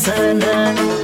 [0.00, 0.99] sana.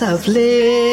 [0.00, 0.91] I've lived.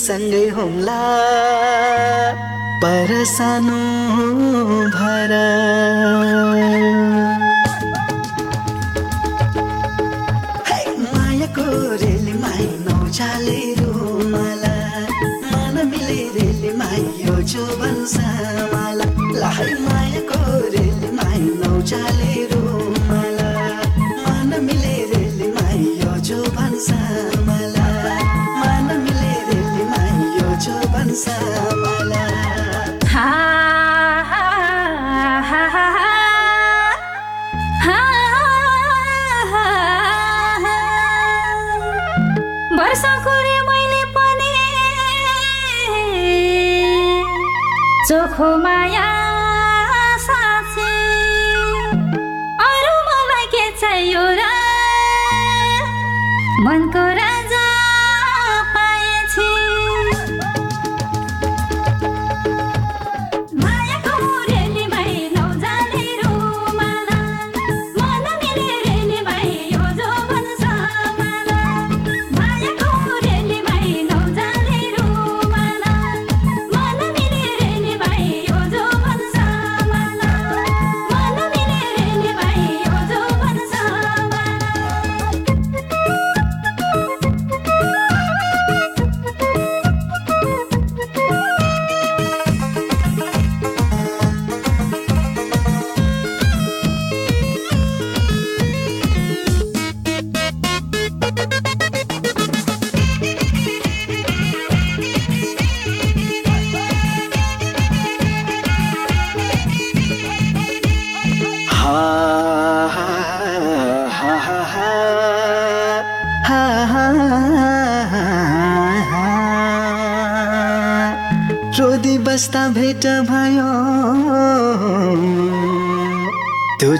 [0.00, 1.00] तिमीसँगै Humla
[2.82, 3.89] पर सानो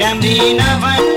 [0.00, 1.09] राम्री नभए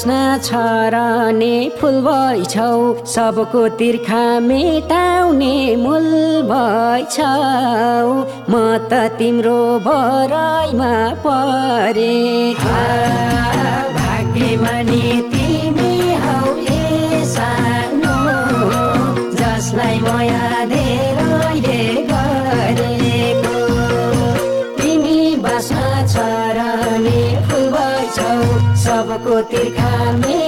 [0.00, 6.08] हाँस्न छरने फुल भइछौ। सबको तिर्खा मेटाउने मूल
[6.48, 7.28] भइछौ।
[8.50, 10.92] म त तिम्रो भराइमा
[11.26, 12.16] परे।
[29.40, 30.38] ज्योतिर्घामे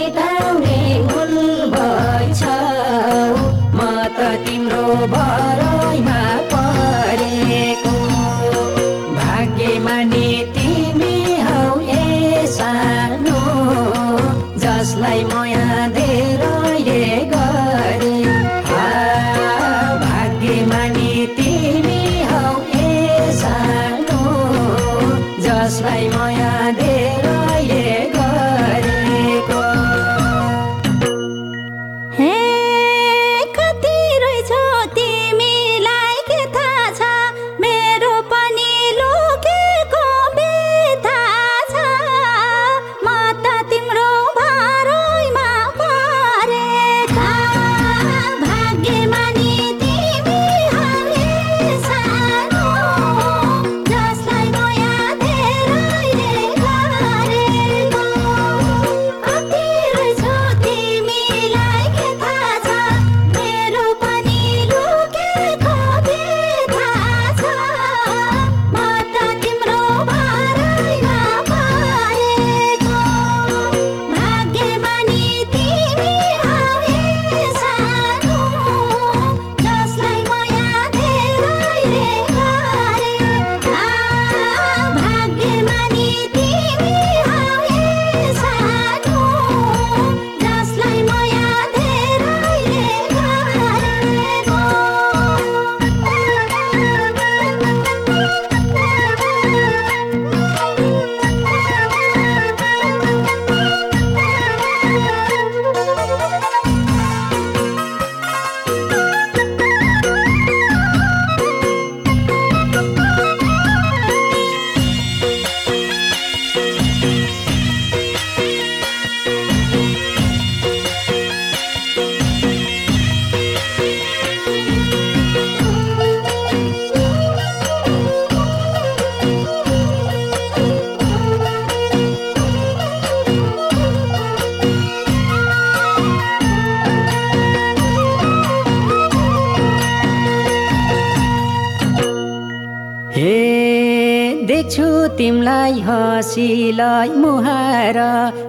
[146.63, 147.97] दुखीलाई मुहार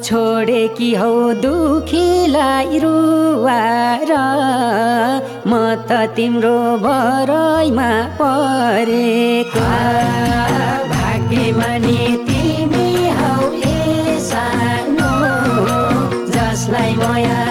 [0.05, 4.11] छोडे कि हौ दुखीलाई रुवार।
[5.49, 5.51] म
[5.89, 7.89] त तिम्रो भरैमा
[8.21, 9.65] परेको।
[10.93, 11.97] भाग्यमा नि
[12.27, 13.33] तिमी हौ
[14.29, 15.11] सानो
[16.35, 17.42] जसलाई माया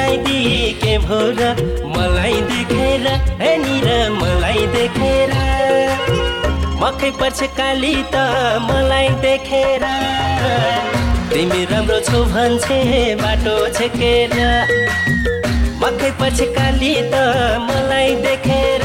[0.00, 3.06] पराइदि के मलाई देखेर
[3.40, 3.50] हे
[4.10, 5.32] मलाई देखेर।
[6.80, 8.22] मकै पर्छ काली त
[8.68, 9.84] मलाई देखेर।
[11.32, 12.80] तिमी राम्रो छौ भन्छे
[13.22, 14.34] बाटो छेकेर।
[15.82, 17.14] मकै पछि काली त
[17.68, 18.84] मलाई देखेर।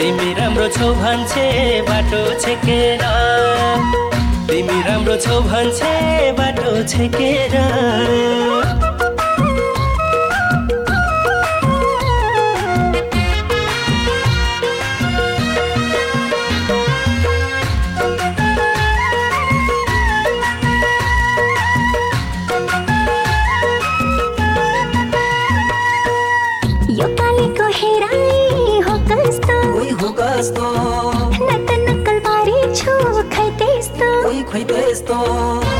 [0.00, 1.48] तिमी राम्रो छौ भन्छे
[1.90, 3.04] बाटो छेकेर।
[4.48, 5.96] तिमी राम्रो छौ भन्छे
[6.40, 7.58] बाटो छेकेर।
[35.08, 35.77] temps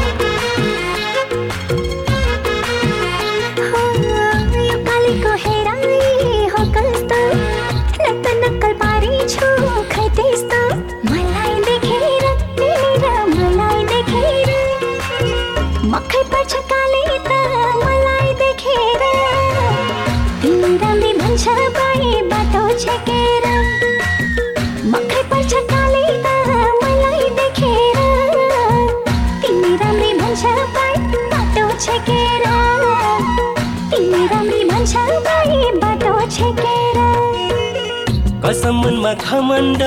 [38.88, 39.82] मनमा घमण्ड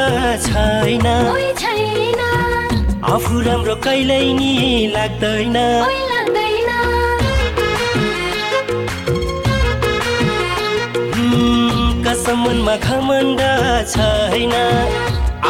[0.46, 1.06] छैन।
[3.12, 4.52] आफू राम्रो कहिल्यै नि
[4.96, 6.70] लाग्दैन। ओइ लाग्दैन।
[11.16, 13.42] हुँ, कसम मनमा घमण्ड
[13.94, 14.54] छैन।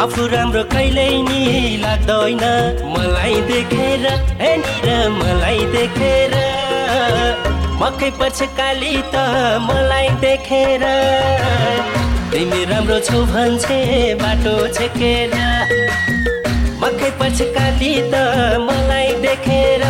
[0.00, 1.42] आफू राम्रो कहिल्यै नि
[1.84, 2.44] लाग्दैन।
[2.94, 4.08] मलाई देखेर
[4.40, 4.88] हे निर
[5.20, 6.40] मलाई देखेर।
[7.82, 9.16] मकै पछि काली त
[9.68, 10.90] मलाई देखेर।
[12.32, 13.78] तिमी राम्रो छौ भन्छे
[14.20, 15.34] बाटो छेकेर।
[16.82, 18.22] मकै पछि काली त
[18.68, 19.84] मलाई देखेर।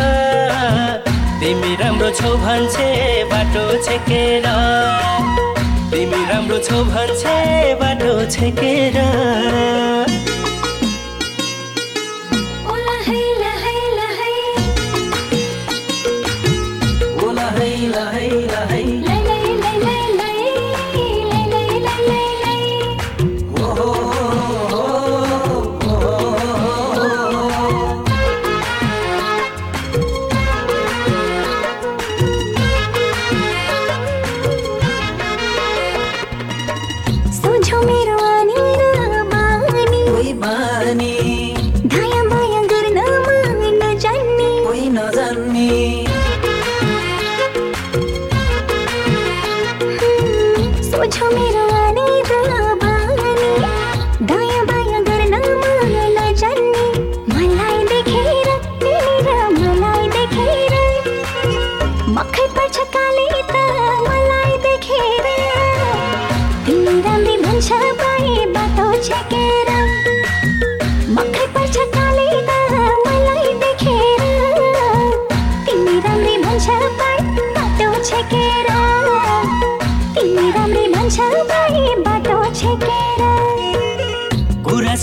[1.39, 2.89] तिमी राम्रो छौ भन्छे
[3.31, 4.49] बाटो छेकेर।
[5.93, 7.37] तिमी राम्रो छौ भन्छे
[7.81, 8.99] बाटो छेकेर।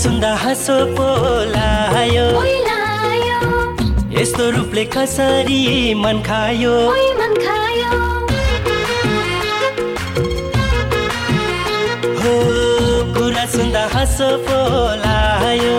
[0.01, 2.25] सुन्दा हाँसो पोलायो
[4.17, 5.61] यस्तो रूपले कसरी
[5.93, 6.73] मन खायो?
[12.21, 12.33] हो
[13.15, 15.77] कुरा सुन्दा हाँसो पोलायो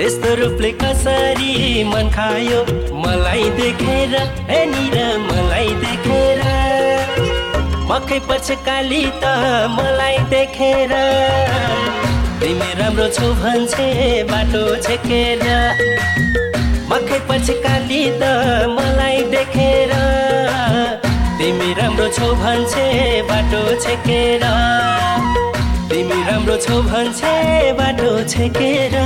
[0.00, 1.52] यस्तो रूपले कसरी
[1.92, 2.60] मन खायो?
[3.04, 4.96] मलाई देखेर यहाँनिर
[5.28, 6.40] मलाई देखेर।
[7.90, 9.36] मकै पछकाली त
[9.76, 10.92] मलाई देखेर।
[12.42, 13.84] तिमी राम्रो छु भन्छे
[14.30, 15.42] बाटो छेकेर।
[16.90, 18.30] मकै पछि काली त
[18.72, 19.92] मलाई देखेर।
[21.38, 22.86] तिमी राम्रो छौ भन्छे
[23.30, 24.44] बाटो छेकेर।
[25.92, 27.36] तिमी राम्रो छौ भन्छे
[27.78, 28.98] बाटो छेकेर।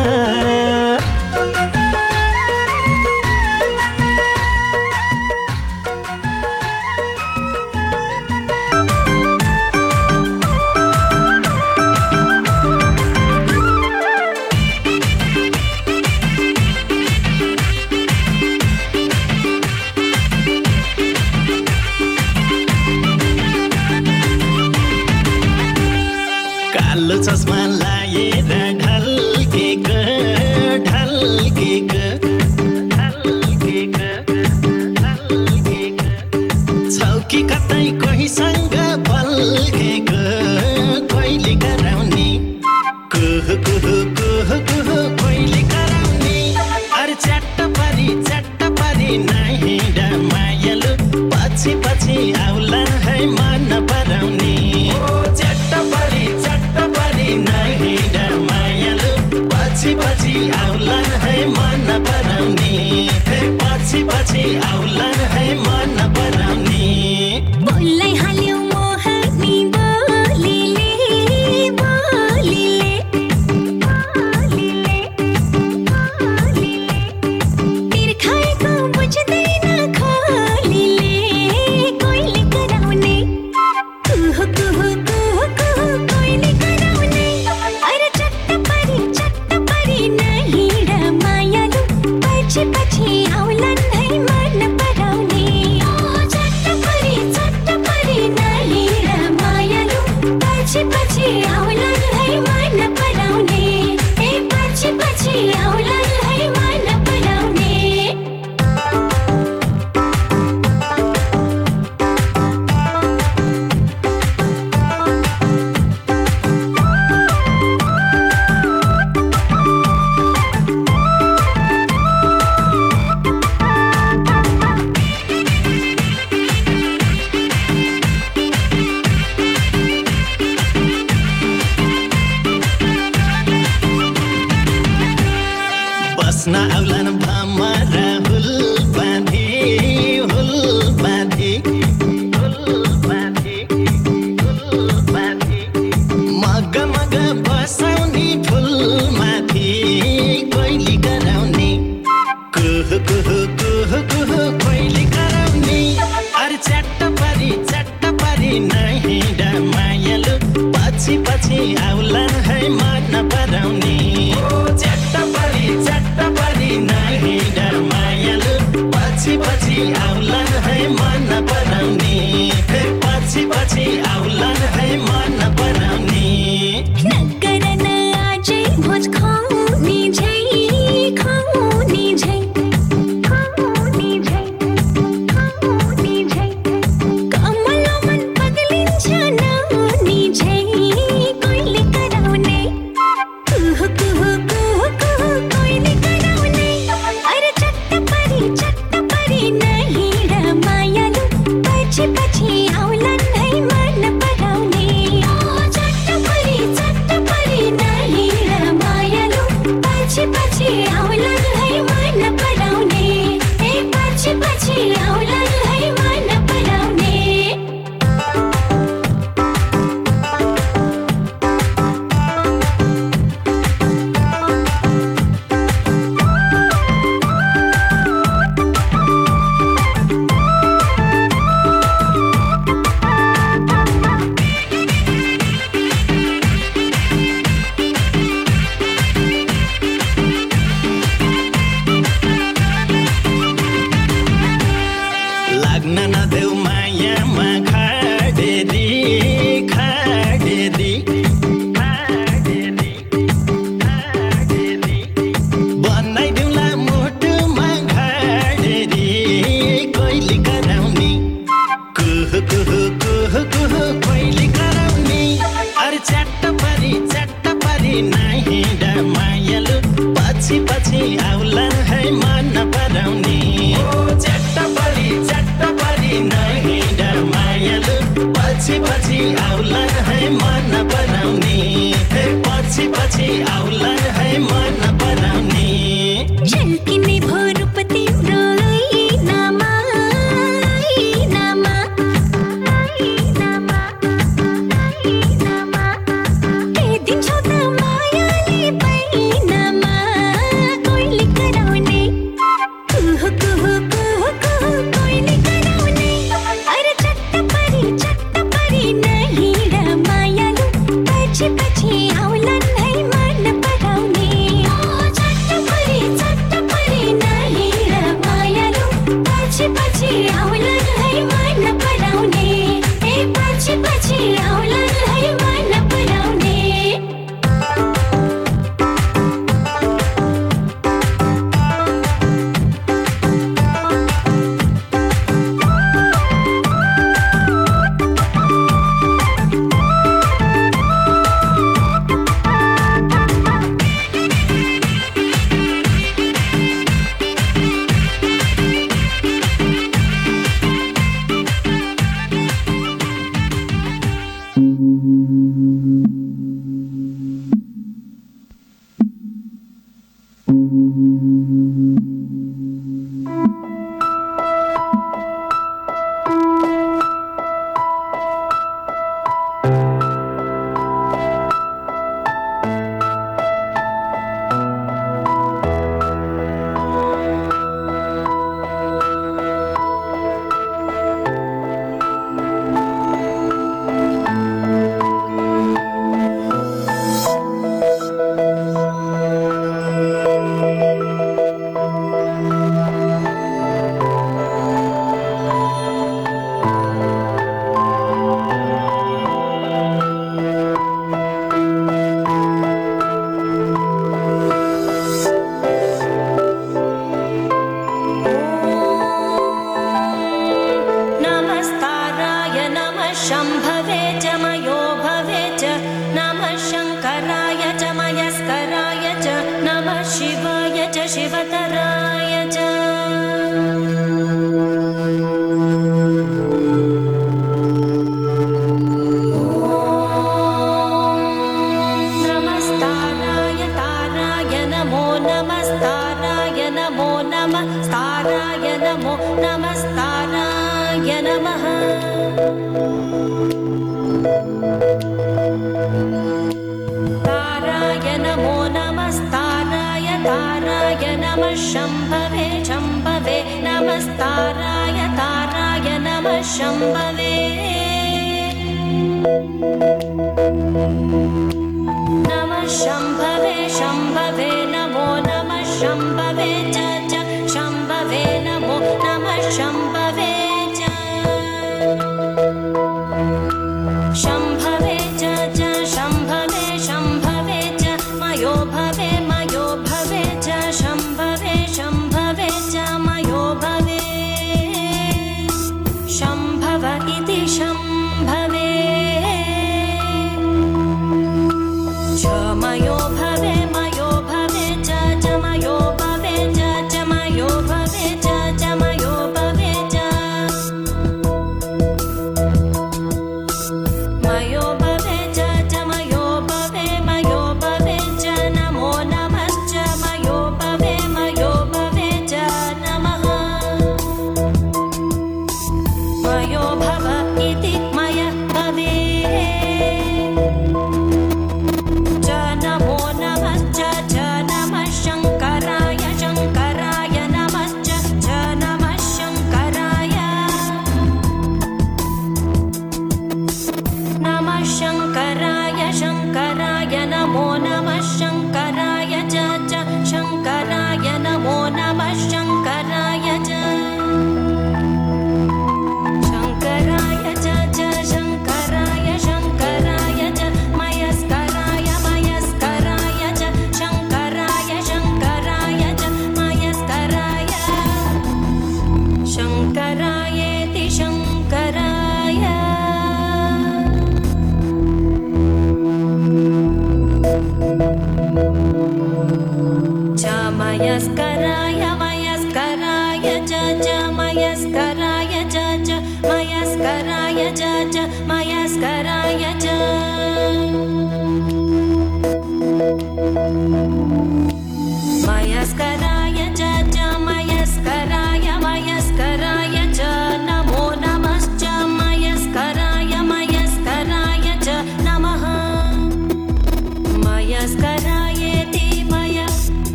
[169.79, 170.26] I'm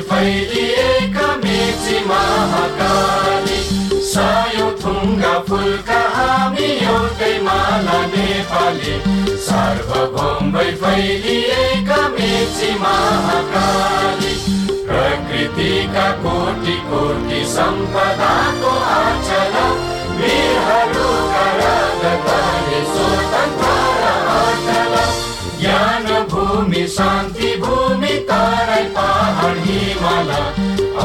[0.00, 3.77] फैलिएका मेची महाकाली।
[4.18, 8.94] सायो थुङ्गा फुलका हामी एउटै माला नेपाली
[9.48, 14.32] सार्वभौमै फैलिएका मेची महाकाली
[14.88, 19.54] प्रकृतिका कोटि कोटि सम्पदाको आचल
[20.20, 24.14] वीरहरूका रगतले स्वतन्त्र
[25.60, 30.30] ज्ञान भूमि शान्ति भूमि तराई पहाड हिमाल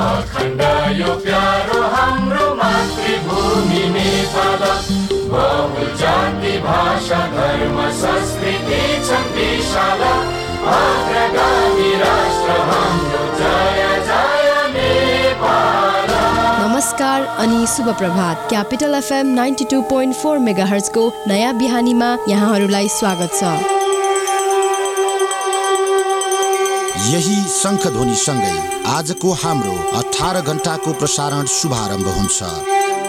[0.01, 0.61] अखण्ड
[0.99, 2.42] यो प्यारो हाम्रो
[3.54, 4.64] मातृभूमि नेपाल
[5.32, 10.01] बहु जाति भाषा धर्म संस्कृति छन् विशाल
[10.74, 16.10] अग्रगामी राष्ट्र हाम्रो जय जय नेपाल
[16.62, 22.88] नमस्कार अनि शुभ प्रभात capital FM ninety two point four mega हर्चको नयाँ बिहानीमा यहाँहरूलाई
[22.99, 23.43] स्वागत छ।
[27.04, 28.56] यही शङ्खध्वनि सँगै
[28.89, 32.39] आजको हाम्रो अठार घण्टाको प्रसारण शुभारम्भ हुन्छ।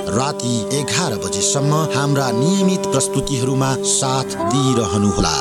[0.09, 5.35] राति एघार बजेसम्म हाम्रा नियमित प्रस्तुतिहरूमा साथ दिइरहनुहोला।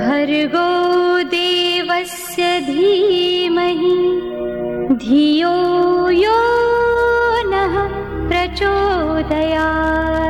[0.00, 0.68] भर्गो
[1.30, 3.96] देवस्य धीमहि
[5.02, 5.54] धियो
[6.10, 6.38] यो
[7.50, 7.74] नः
[8.28, 10.29] प्रचोदयात्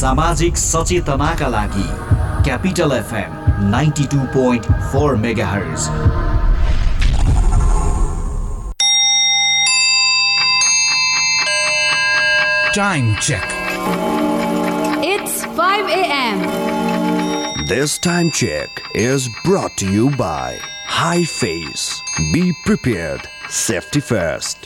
[0.00, 1.88] सामाजिक सचेतनाका लागि
[2.44, 5.88] Capital FM ninety two point four megahertz
[12.74, 13.50] Time check.
[15.04, 17.66] It's 5 a.m.
[17.66, 22.00] This time check is brought to you by High Face.
[22.32, 23.28] Be prepared.
[23.50, 24.64] Safety first.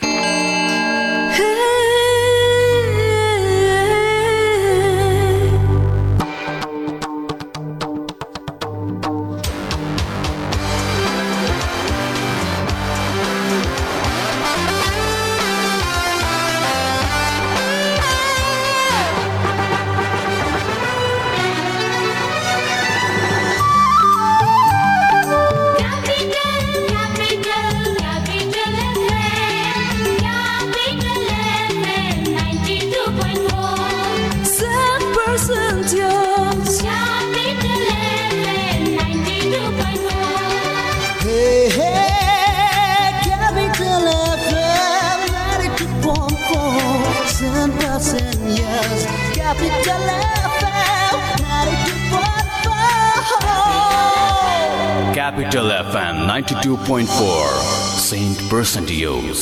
[56.81, 59.41] 92.4 Saint Percentios.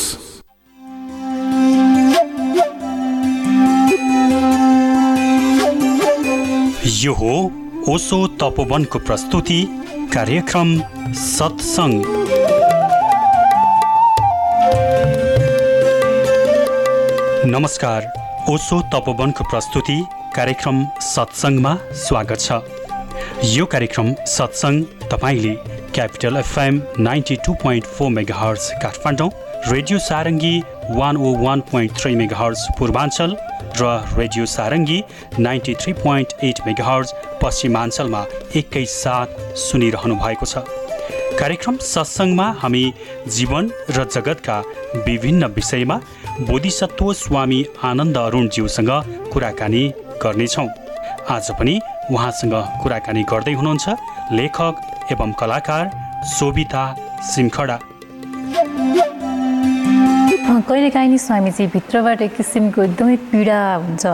[7.00, 7.32] यो हो
[7.88, 9.58] ओसो तपोवनको प्रस्तुति
[10.14, 10.74] कार्यक्रम
[11.20, 12.04] सत्सङ्ग
[17.46, 18.12] नमस्कार
[18.50, 19.98] ओसो तपोवनको प्रस्तुति
[20.36, 21.74] कार्यक्रम सत्सङ्गमा
[22.04, 22.62] स्वागत छ
[23.56, 25.54] यो कार्यक्रम सत्सङ्ग तपाईँले
[25.94, 29.28] capital FM ninety two point four megahertz Kathmandu
[29.68, 33.34] radio Sarangi one O one point three megahertz Purwanchal
[33.80, 33.88] र
[34.18, 35.02] radio Sarangi
[35.38, 38.24] ninety three point eight megahertz पश्चिमाञ्चलमा
[38.56, 40.62] एकैसाथ सुनिरहनु भएको छ।
[41.40, 42.84] कार्यक्रम सत्सङ्गमा हामी
[43.38, 44.58] जीवन र जगतका
[45.08, 45.96] विभिन्न विषयमा
[46.50, 48.92] बोधिसत्व स्वामी आनन्द अरुणज्यूसँग
[49.32, 49.82] कुराकानी
[50.22, 50.68] गर्नेछौँ।
[51.30, 51.74] आज पनि
[52.12, 53.98] उहाँसँग कुराकानी गर्दै हुनुहुन्छ
[54.38, 55.84] लेखक एवं कलाकार
[56.28, 56.84] शोभिता
[57.30, 57.78] सिमखडा
[60.68, 64.04] कहिलेकाहीँ नि स्वामीजी भित्रबाट एक किसिमको एकदमै पीडा हुन्छ।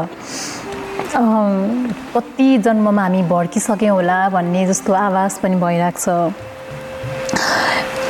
[2.15, 6.09] कति जन्ममा हामी भड्किसक्यौँ होला भन्ने जस्तो आवाज पनि भइरहेको छ।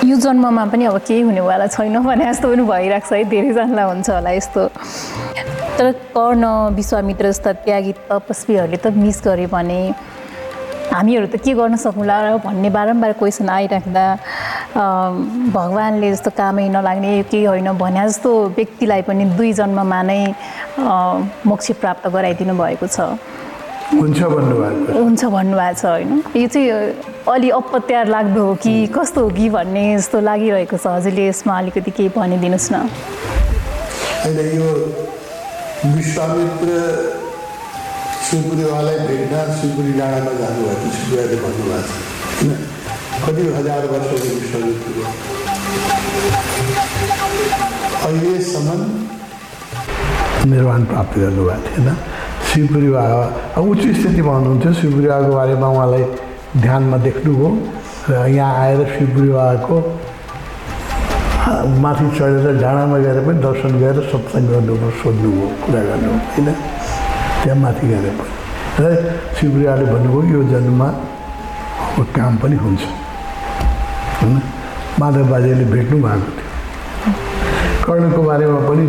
[0.06, 4.08] यो जन्ममा पनि अब केही हुनेवाला छैन भने जस्तो पनि भइरहेको छ है धेरैजनालाई हुन्छ
[4.10, 4.62] होला यस्तो।
[5.78, 6.44] तर कर्ण
[6.76, 9.80] विश्वामित्र जस्ता त्यागी तपस्वीहरूले त मिस गरे भने
[10.96, 14.04] हामीहरू त के गर्न सकौँला र भन्ने बारम्बार क्वेसन आइराख्दा
[15.56, 20.22] भगवान्ले जस्तो कामै नलाग्ने केही होइन भने जस्तो व्यक्तिलाई पनि दुई जन्ममा नै
[21.46, 22.98] मोक्ष प्राप्त गराइदिनु भएको छ।
[23.86, 26.10] हुन्छ भन्नुभएको हुन्छ भन्नुभएको छ होइन?
[26.36, 26.70] यो चाहिँ
[27.30, 31.90] अलि अपत्यार लाग्दो हो कि कस्तो हो कि भन्ने जस्तो लागिरहेको छ हजुरले यसमा अलिकति
[31.90, 32.74] केही भनिदिनुहोस् न।
[34.58, 34.68] यो
[35.86, 36.68] विश्वामित्र
[38.26, 41.92] शिवपुरीवालाई भेट्न शिवपुरी डाँडामा जानुभएको थियो शिवपुरीले भन्नुभएको छ।
[42.36, 42.50] होइन
[43.24, 44.96] कति हजार वर्षको विश्वामित्र
[48.06, 48.68] अहिलेसम्म
[50.52, 51.88] निर्वाण प्राप्त गर्नुभएको थिएन।
[52.50, 56.04] शिवपुरी बाबा उच्च स्थितिमा हुनुहुन्थ्यो शिवपुरी बाबाको बारेमा उहाँलाई
[56.64, 57.48] ध्यानमा देख्नुभयो
[58.10, 59.76] र यहाँ आएर शिवपुरी बाबाको
[61.82, 66.48] माथि चढेर डाँडामा गएर पनि दर्शन गरेर सत्सङ्ग गर्नुभयो सोध्नुभयो कुरा गर्नुभयो। होइन?
[67.46, 68.32] त्यहाँ माथि गएर पनि
[68.82, 68.84] र
[69.38, 70.88] शिवप्रियाले भन्नुभयो यो जन्ममा
[72.16, 72.82] काम पनि हुन्छ।
[74.18, 74.34] होइन
[75.00, 76.48] माधव बाजेले भेट्नु भएको थियो।
[77.86, 78.86] कर्णको बारेमा पनि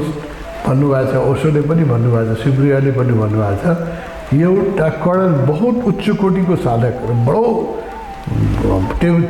[0.66, 6.56] भन्नुभएको छ ओसोले पनि भन्नुभएको छ शिवप्रियाले पनि भन्नुभएको छ। एउटा कर्ण बहुत उच्च कोटिको
[6.66, 6.96] साधक
[7.28, 7.46] बडो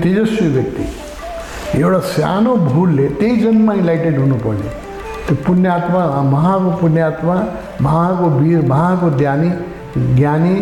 [0.03, 0.83] तेजस्वी व्यक्ति।
[1.83, 4.86] एउटा सानो भुलले त्यही जन्ममा इन्लाइटेड हुनुपर्ने।
[5.27, 6.01] त्यो पुण्यात्मा
[6.33, 7.35] महाको पुण्यात्मा
[7.81, 9.49] महाको वीर महाको ज्ञानी
[10.17, 10.55] ज्ञानी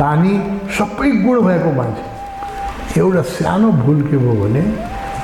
[0.00, 0.32] दानी
[0.78, 4.62] सबै गुण भएको मान्छे। एउटा सानो भुल के भयो भने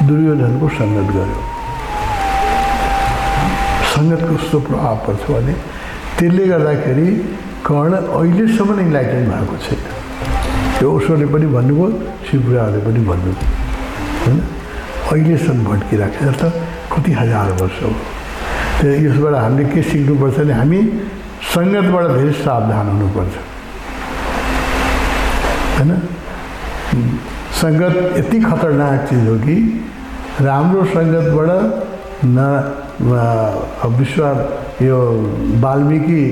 [0.08, 1.40] दुर्योधनको सङ्गत गर्यो
[3.92, 5.54] सङ्गत कस्तो प्रभाव पर्छ भने
[6.18, 7.08] त्यसले गर्दाखेरि
[7.66, 9.80] कर्ण अहिलेसम्म इन्लाइटेड भएको छैन।
[10.78, 11.88] त्यो ओसोले पनि भन्नुभयो
[12.26, 13.48] शिवपुराले पनि भन्नुभयो।
[14.22, 14.38] होइन?
[15.12, 16.52] अहिलेसम्म भड्किरहेको छ त
[16.92, 17.92] कति हजार वर्ष हो।
[18.80, 20.80] त्यो यसबाट हामीले के सिक्नुपर्छ भने हामी
[21.52, 23.34] सङ्गतबाट धेरै सावधान हुनुपर्छ
[25.76, 25.90] होइन
[27.60, 29.56] सङ्गत यति खतरनाक चिज हो कि
[30.42, 31.50] राम्रो सङ्गतबाट
[32.26, 32.38] न
[33.98, 34.22] विश्व
[34.82, 35.00] यो
[35.62, 36.22] वाल्मिकी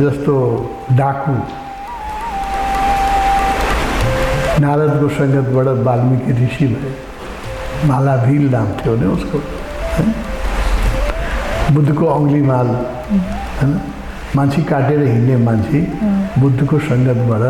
[0.00, 0.34] जस्तो
[0.94, 1.36] डाकु
[4.62, 6.96] नारदको सङ्गतबाट वाल्मिकी ऋषि भए
[7.86, 10.37] मालाभिल नाम थियो नि उसको होइन?
[11.74, 12.68] बुद्धको औँलीमाल
[13.60, 13.72] होइन?
[14.36, 15.80] मान्छे काटेर हिँड्ने मान्छे
[16.40, 17.44] बुद्धको सङ्गतबाट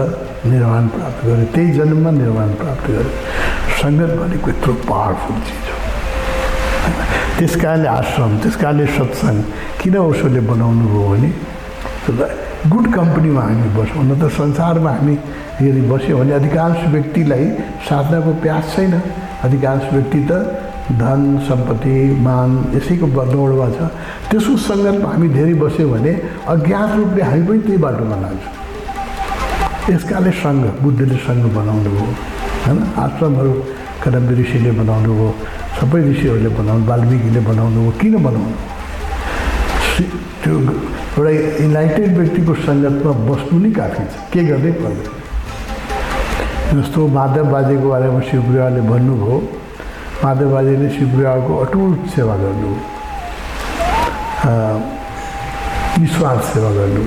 [0.47, 3.13] निर्वाण प्राप्त गर्यो त्यही जन्ममा निर्वाण प्राप्त गर्यो
[3.83, 5.77] सङ्गत भनेको यत्रो पावरफुल चिज हो?
[7.39, 9.39] त्यस कारणले आश्रम त्यस कारणले सत्सङ्ग।
[9.81, 11.31] किन उसोले बनाउनु भयो भने
[12.73, 15.15] गुड कम्पनीमा हामी बसौँ न त संसारमा हामी
[15.63, 17.45] यदि बस्यौँ भने अधिकांश व्यक्तिलाई
[17.89, 18.95] साधनाको प्यास छैन।
[19.47, 20.33] अधिकांश व्यक्ति त
[20.97, 21.95] धन सम्पत्ति
[22.25, 23.79] मान यसैको दौडमा छ।
[24.31, 26.13] त्यसको सङ्गतमा हामी धेरै बस्यौँ भने
[26.53, 28.53] अज्ञात रूपले हामी पनि त्यही बाटोमा लाग्छौँ
[29.93, 32.09] यस कारणले सङ्घ बुद्धले सङ्घ बनाउनु भयो
[32.65, 33.53] होइन आश्रमहरू
[34.05, 35.29] कदम्बी ऋषिले बनाउनु भयो
[35.79, 38.57] सबै ऋषिहरूले बनाउनु वाल्मिकीले बनाउनु भयो किन बनाउनु?
[40.43, 40.55] त्यो
[41.19, 41.31] एउटा
[41.65, 45.17] इन्लाइटेड व्यक्तिको सङ्गतमा बस्नु नै काफी छ। के गर्दै पर्दैन
[46.81, 49.37] जस्तो माधव बाजेको बारेमा शिवप्रियाले भन्नुभयो
[50.25, 52.71] माधव बाजेले शिवप्रियाको अटुट सेवा गर्नु
[56.03, 57.03] निस्वार्थ सेवा गर्नु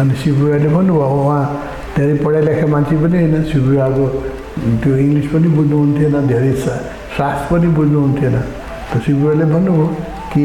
[0.00, 1.42] अनि शिवप्रियाले भन्नुभयो उहाँ
[1.96, 4.04] धेरै पढाइ लेखा मान्छे पनि होइन शिवप्रियाको
[4.82, 6.52] त्यो इङ्ग्लिस पनि बुझ्नुहुन्थेन धेरै
[7.16, 8.36] शास्त्र पनि बुझ्नुहुन्थेन
[8.90, 9.86] त शिवपुरीले भन्नुभयो
[10.32, 10.44] कि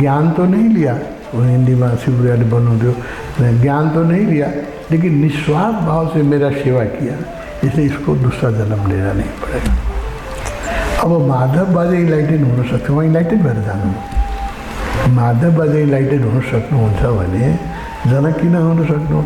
[0.00, 0.94] ज्ञान तो नहीं लिया?
[1.34, 2.92] वो हिंदीमा शिवपुरीले भन्नुहुन्थ्यो
[3.62, 4.48] ज्ञान तो नहीं लिया,
[4.90, 7.14] लेकिन निस्वार्थ भाव से मेरा सेवा किया,
[7.64, 9.72] इसलिए इसको दूसरा जन्म लेना नहीं पड़ेगा।
[10.98, 17.46] अब माधव बाजे इलाइटेड हुनसक्छ उहाँ इलाइटेड भएर जानुभयो माधव बाजे इलाइटेड हुन सक्नुहुन्छ भने
[18.10, 19.20] जनक किन हुन सक्नु।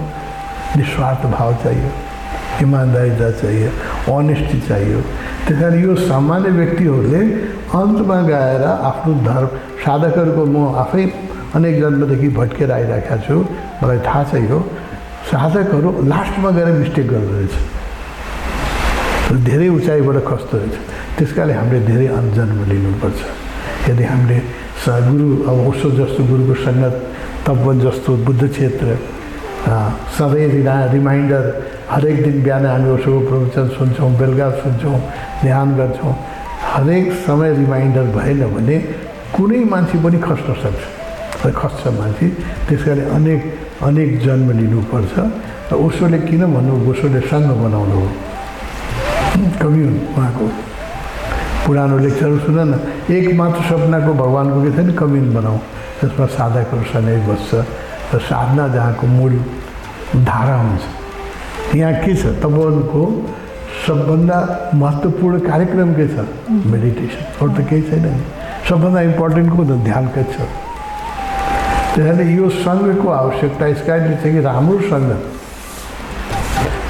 [0.76, 1.90] निस्वार्थ भाव चाहियो
[2.62, 3.70] इमान्दारिता चाहियो
[4.12, 5.00] अनेस्टी चाहियो।
[5.46, 7.22] त्यस कारण यो सामान्य व्यक्तिहरूले
[7.80, 9.48] अन्तमा गएर आफ्नो धर्म
[9.84, 11.04] साधकहरूको म आफै
[11.56, 13.36] अनेक जन्मदेखि भट्केर आइरहेका छु।
[13.82, 14.58] मलाई थाहा छ यो।
[15.30, 17.54] साधकहरू लास्टमा गएर मिस्टेक गर्दो रहेछ।
[19.32, 20.74] धेरै उचाइबाट खस्दो रहेछ?
[21.16, 23.20] त्यस कारणले हामीले धेरै अन्त जन्म लिनुपर्छ।
[23.88, 24.38] यदि हामीले
[24.82, 26.94] गुरु अब ओसो जस्तो गुरुको सङ्गत
[27.46, 28.86] तपवन जस्तो बुद्ध क्षेत्र
[30.16, 31.44] सधैँ रिना रिमाइन्डर
[31.92, 34.98] हरेक दिन बिहान हामी ओसोको प्रवचन सुन्छौँ बेलुका सुन्छौँ
[35.42, 36.14] ध्यान गर्छौँ
[36.72, 38.76] हरेक समय रिमाइन्डर भएन भने
[39.34, 40.82] कुनै मान्छे पनि खस्न सक्छ।
[41.46, 42.26] र खस्छ मान्छे
[42.66, 43.40] त्यस कारणले अनेक
[43.86, 45.14] अनेक जन्म लिनुपर्छ।
[45.70, 48.08] र ओसोले किन भन्नु ओसोले सङ्घ बनाउनु हो?
[49.32, 50.46] कवि हुन् उहाँको
[51.66, 52.72] पुरानो लेक्चरहरू सुन न
[53.10, 55.58] एक मात्र सपनाको भगवान्को के छ नि कविन बनाऊ।
[56.00, 57.50] त्यसमा साधकहरू सँगै बस्छ
[58.12, 59.34] र साधना जहाँको मूल
[60.28, 60.82] धारा हुन्छ।
[61.76, 62.22] यहाँ के छ?
[62.42, 63.02] तपोवनको
[63.86, 64.38] सबभन्दा
[64.74, 66.16] महत्त्वपूर्ण कार्यक्रम के छ?
[66.50, 68.22] मेडिटेसन। अरू त केही छैन नि।
[68.68, 70.36] सबभन्दा इम्पोर्टेन्ट को त ध्यानकै छ।
[71.94, 75.10] त्यस कारणले यो सङ्घको आवश्यकता यस कारणले कि राम्रो सङ्घ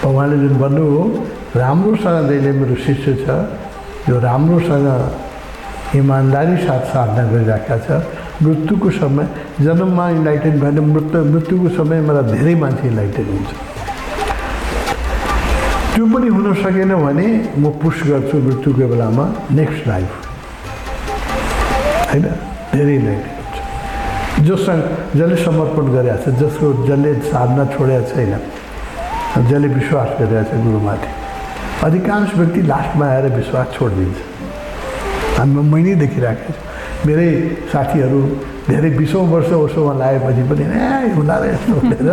[0.06, 1.02] उहाँले जुन भन्नुभयो
[1.56, 3.26] राम्रोसँग जहिले मेरो शिष्य छ
[4.08, 4.88] यो राम्रोसँग
[5.94, 7.88] इमान्दारी साथ साधना गरिरहेका छ।
[8.42, 9.26] मृत्युको समय
[9.62, 13.50] जन्ममा इन्लाइटेड भएन मृत्यु मृत्युको समयमा त धेरै मान्छे इन्लाइटेड हुन्छ।
[15.92, 17.26] त्यो पनि हुन सकेन भने
[17.62, 19.24] म पुस गर्छु मृत्युको बेलामा
[19.58, 20.10] नेक्स्ट लाइफ
[22.10, 22.26] होइन?
[22.74, 23.54] धेरै इन्लाइटेड हुन्छ।
[24.46, 24.82] जोसँग
[25.18, 28.32] जसले समर्पण गरेका छ जसको जसले साधना छोडेका छैन।
[29.32, 31.08] जसले विश्वास गरिरहेको छ गुरुमाथि।
[31.86, 34.18] अधिकांश व्यक्ति लास्टमा आएर विश्वास छोडिदिन्छ।
[35.38, 36.60] हामी मैले देखिरहेको छु।
[37.06, 37.28] मेरै
[37.72, 38.20] साथीहरू
[38.68, 42.08] धेरै बिसौँ वर्ष ओसोमा लागेपछि पनि ए हुँदा रहेछ यस्तो भनेर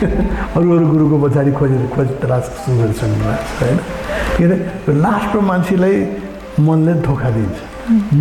[0.56, 3.78] अरू अरू गुरुको पछाडि खोजेर खोज तलास सुरु गरिसक्नु भएको छ होइन?
[4.36, 4.56] के अरे
[4.86, 5.96] यो लास्टको मान्छेलाई
[6.60, 7.58] मनले धोका दिन्छ।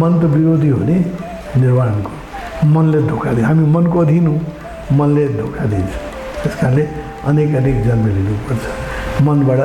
[0.02, 0.98] मन त विरोधी हो नि
[1.62, 2.12] निर्वाणको।
[2.74, 4.40] मनले धोका दिन्छ। हामी मनको अधीन हौँ।
[4.98, 5.94] मनले धोका दिन्छ।
[6.42, 6.84] त्यस कारणले
[7.28, 8.64] अनेक अनेक जन्म लिनुपर्छ
[9.28, 9.60] मनबाट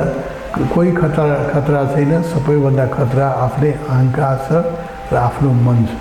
[0.73, 4.49] कोही खतरा खतरा छैन सबैभन्दा खतरा आफ्नै अहङ्कार छ
[5.11, 5.91] र आफ्नो मन छ।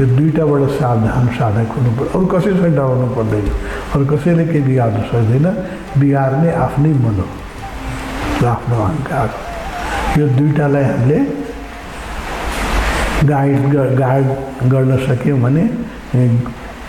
[0.00, 3.46] यो दुइटाबाट सावधान साधक हुनुपर्छ अरू कसैसँग डराउनु पर्दैन।
[3.94, 5.46] अरू कसैले केही बिगार्नु सक्दैन।
[6.00, 7.28] बिगार्ने आफ्नै मन हो
[8.42, 9.28] र आफ्नो अहङ्कार
[10.20, 11.18] यो दुइटालाई हामीले
[13.32, 13.62] गाइड
[14.02, 14.28] गाइड
[14.72, 15.64] गर्न सक्यौँ भने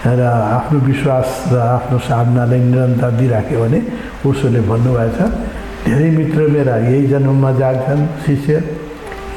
[0.05, 0.21] र
[0.57, 3.79] आफ्नो विश्वास र आफ्नो साधनालाई निरन्तर दिइराख्यो भने
[4.29, 5.19] उसोले भन्नुभएको छ
[5.85, 8.53] धेरै मित्र मेरा यही जन्ममा जान्छन् शिष्य।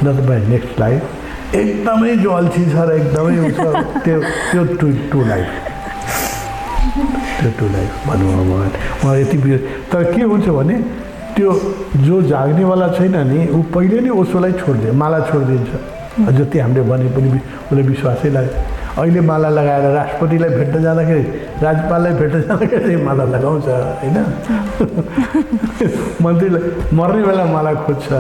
[0.05, 3.61] न त भाइ नेक्स्ट लाइफ एकदमै जो अल्छी छ र एकदमै उ छ
[4.05, 4.19] त्यो
[4.51, 5.49] त्यो टु टु लाइफ
[7.41, 8.70] त्यो टु लाइफ भन्नुभयो उहाँ
[9.05, 9.37] उहाँ यति
[9.93, 10.77] तर के हुन्छ भने
[11.37, 11.51] त्यो
[12.07, 15.70] जो जाग्नेवाला छैन नि ऊ पहिले नै ओसोलाई छोडिदियो माला छोडिदिन्छ।
[16.37, 17.28] जति हामीले भने पनि
[17.70, 18.55] उसले विश्वासै लाग्छ
[18.99, 21.23] अहिले माला लगाएर राष्ट्रपतिलाई भेट्न जाँदाखेरि
[21.62, 23.67] राज्यपाललाई भेट्न जाँदाखेरि माला लगाउँछ
[24.01, 24.17] होइन?
[26.25, 26.62] मन्त्रीलाई
[26.99, 28.12] मर्ने बेला माला खोज्छ।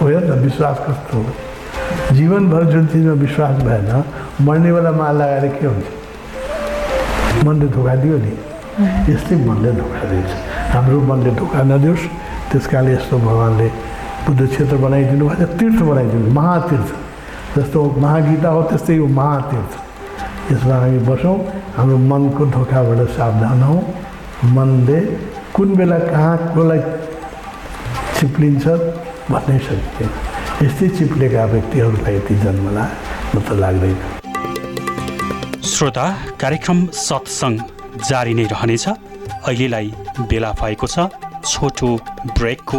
[0.00, 1.24] हो हेर न विश्वास कस्तो हो?
[2.12, 4.04] जीवनभर जुन चिजमा विश्वास भएन
[4.46, 5.86] मर्ने बेला माला लगाएर के हुन्छ?
[7.46, 8.32] मनले धोका दियो नि।
[9.12, 10.30] यस्तै मनले धोका दिन्छ।
[10.74, 12.04] हाम्रो मनले धोका नदियोस्।
[12.52, 13.68] त्यस कारणले यस्तो भगवान्ले
[14.26, 16.90] बुद्ध क्षेत्र बनाइदिनु भएको छ तीर्थ बनाइदिनु महातीर्थ।
[17.58, 19.85] जस्तो महागीता हो त्यस्तै यो महातीर्थ।
[20.52, 21.36] यसमा हामी बसौँ।
[21.76, 23.80] हाम्रो मनको धोकाबाट सावधान हौँ।
[24.56, 25.00] मनले
[25.54, 26.80] कुन बेला कहाँ कसलाई
[28.18, 28.64] चिप्लिन्छ
[29.30, 30.10] भन्नै सकिँदैन
[30.62, 32.84] यस्तै चिप्लेका व्यक्तिहरूलाई यति जन्मला
[33.34, 33.98] म त लाग्दैन।
[35.72, 36.06] श्रोता
[36.40, 37.56] कार्यक्रम सत्सङ्ग
[38.08, 39.88] जारी नै रहनेछ। अहिलेलाई
[40.30, 40.96] बेला भएको छ
[41.44, 41.90] छोटो
[42.38, 42.78] ब्रेकको।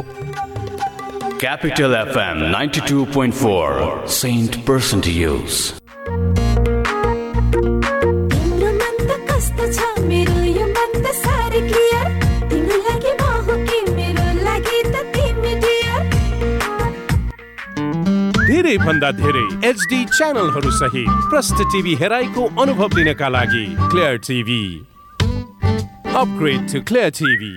[1.38, 5.60] Capital FM 92.4 Saint Percent Use.
[6.08, 6.47] तिम्रो
[18.68, 24.64] धेरै भन्दा धेरै एचडी च्यानलहरू सहित प्रष्ट टिभी हेराइको अनुभव लिनका लागि clear TV
[26.22, 27.54] upgrade to clear TV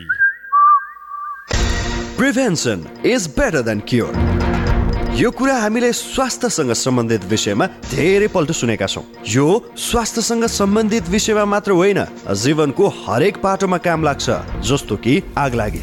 [2.19, 4.15] prevention is better than cure
[5.21, 9.05] यो कुरा हामीले स्वास्थ्यसँग सम्बन्धित विषयमा धेरै पल्ट सुनेका छौँ।
[9.35, 9.47] यो
[9.91, 12.05] स्वास्थ्यसँग सम्बन्धित विषयमा मात्र होइन
[12.43, 14.27] जीवनको हरेक पाटोमा काम लाग्छ
[14.71, 15.83] जस्तो कि आग लागे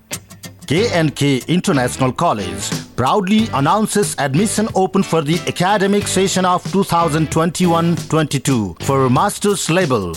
[0.71, 9.69] K&K International College proudly announces admission open for the academic session of 2021-22 for master's
[9.69, 10.15] level.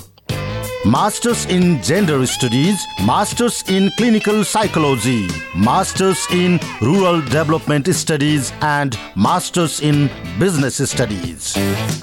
[0.86, 9.80] Masters in Gender Studies, Masters in Clinical Psychology, Masters in Rural Development Studies, and Masters
[9.80, 11.56] in Business Studies.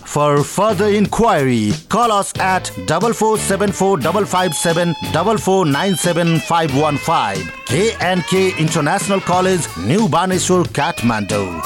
[0.03, 11.61] For further inquiry, call us at 4474557 4497515 K&K International College, New Baneswar, Kathmandu,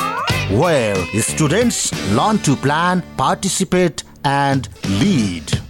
[0.60, 4.68] where students learn to plan, participate, and
[5.00, 5.62] lead.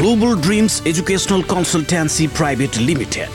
[0.00, 3.28] Global Dreams Educational Consultancy Private Limited.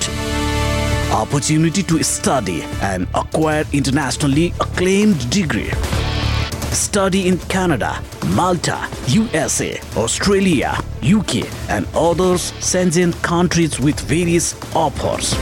[1.11, 5.69] Opportunity to study and acquire internationally acclaimed degree.
[6.71, 15.35] Study in Canada, Malta, USA, Australia, UK, and others Shenzhen countries with various offers.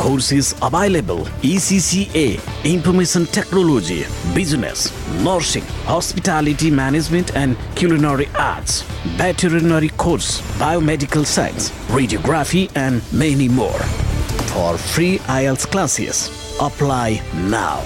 [0.00, 4.90] Courses available ECCA, Information Technology, Business,
[5.22, 8.80] Nursing, Hospitality Management and Culinary Arts,
[9.18, 13.78] Veterinary Course, Biomedical Science, Radiography, and many more.
[14.54, 17.20] For free IELTS classes, apply
[17.50, 17.82] now.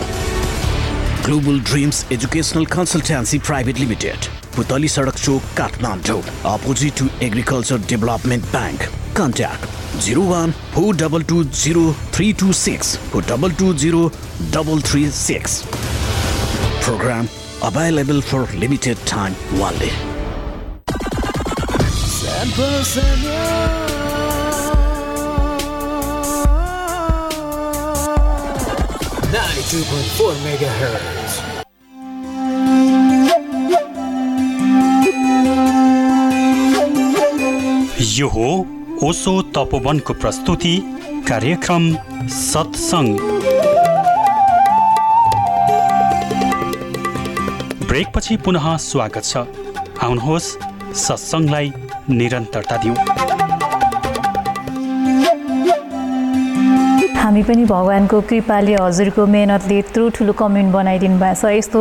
[1.24, 4.20] Global Dreams Educational Consultancy Private Limited,
[4.54, 8.88] Putali Sadak Chowk, Kathmandu, opposite to Agriculture Development Bank.
[9.14, 11.84] Contact zero one four double two zero
[12.14, 14.10] three two six four double two zero
[14.52, 15.62] double three six
[16.84, 17.28] programme
[17.66, 19.34] available for limited time
[19.66, 19.90] only.
[29.36, 31.32] Ninety-two point four megahertz.
[38.18, 38.48] Його
[39.02, 40.74] Osho तपोवनको प्रस्तुति
[41.28, 41.84] कार्यक्रम
[42.30, 43.18] सत्सङ्ग।
[47.88, 49.36] ब्रेकपछि पुनः स्वागत छ।
[50.02, 50.48] आउनुहोस्
[50.96, 51.72] सत्सङ्गलाई
[52.10, 52.96] निरन्तरता दिउँ।
[57.18, 61.80] हामी पनि भगवान्को कृपाले हजुरको मेहनतले यत्रो ठुलो कम्युन बनाइदिनु भएको छ। यस्तो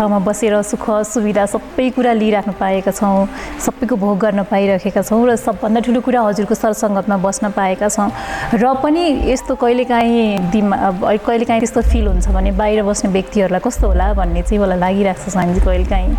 [0.00, 3.28] ठाउँमा बसेर सुख सुविधा सबै कुरा लिइराख्न पाएका छौँ
[3.60, 8.08] सबैको भोग गर्न पाइरहेका छौँ र सबभन्दा ठुलो कुरा हजुरको सरसङ्गतमा बस्न पाएका छौँ।
[8.56, 10.76] र पनि यस्तो कहिलेकाहीँ दिमा
[11.20, 15.28] कहिलेकाहीँ त्यस्तो फिल हुन्छ भने बाहिर बस्ने व्यक्तिहरूलाई कस्तो होला भन्ने चाहिँ मलाई लागिरहेको छ
[15.36, 16.10] साङ्जी कहिलेकाहीँ।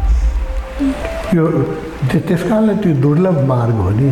[1.33, 1.43] यो
[2.05, 4.09] त्य- त्यस कारणले त्यो दुर्लभ मार्ग हो नि।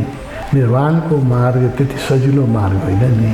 [0.57, 3.31] निर्वाणको मार्ग त्यति सजिलो मार्ग होइन नि।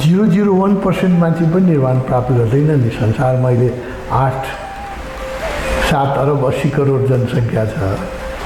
[0.00, 3.68] जिरो जिरो वान पर्सेन्ट मान्छे पनि निर्वाण प्राप्त गर्दैन नि। संसारमा अहिले
[4.24, 4.40] आठ
[5.90, 7.76] सात अरब अस्सी करोड जनसङ्ख्या छ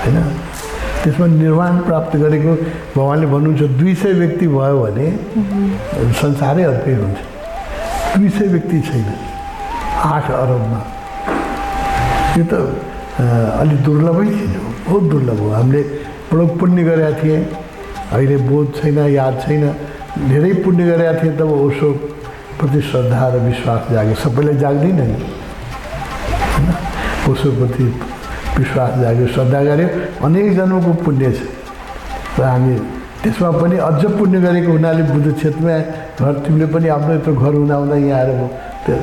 [0.02, 0.16] होइन?
[1.02, 2.52] त्यसमा निर्वाण प्राप्त गरेको
[2.96, 5.06] भगवान्ले भन्नुहुन्छ दुई सय व्यक्ति भयो भने
[6.20, 7.18] संसारै अर्कै हुन्छ।
[8.16, 9.06] दुई सय व्यक्ति छैन
[10.12, 10.80] आठ अरबमा।
[12.38, 12.52] यो त
[13.60, 14.54] अलिक दुर्लभै चिज
[14.88, 15.82] बहुत दुर्लभ हो। हामीले
[16.32, 17.40] बडो पुण्य गरेका थिएँ
[18.12, 19.62] अहिले बोध छैन याद छैन
[20.32, 21.88] धेरै पुण्य गरेका थिएँ तब ओसो
[22.58, 25.18] प्रति श्रद्धा र विश्वास जाग्यो। सबैलाई जाग्दैन नि।
[27.30, 27.84] ओसोप्रति
[28.58, 29.88] विश्वास जाग्यो श्रद्धा गऱ्यो
[30.26, 31.40] अनेक जन्मको पुण्य छ।
[32.38, 32.74] र हामी
[33.22, 35.76] त्यसमा पनि अझ पुण्य गरेको हुनाले बुद्ध क्षेत्रमा
[36.20, 38.30] घर तिमीले पनि आफ्नो यत्रो घर हुँदा यहाँ आएर
[38.84, 38.96] त्यो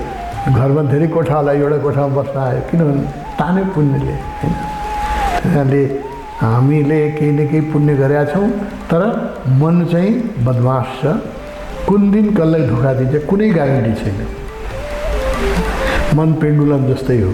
[0.53, 3.01] घरमा धेरै कोठा होला एउटा कोठामा बस्न आयो। किनभने
[3.39, 4.53] तानै पुण्यले होइन?
[5.41, 5.55] त्यस
[6.41, 8.47] हामीले केही न केही पुण्य गरेका छौँ
[8.89, 9.01] तर
[9.61, 10.11] मन चाहिँ
[10.45, 11.03] बदमास छ।
[11.87, 14.17] कुन दिन कसलाई धोका दिन्छ कुनै ग्यारेन्टी छैन।
[16.17, 17.31] मन पेन्डुलम जस्तै हो।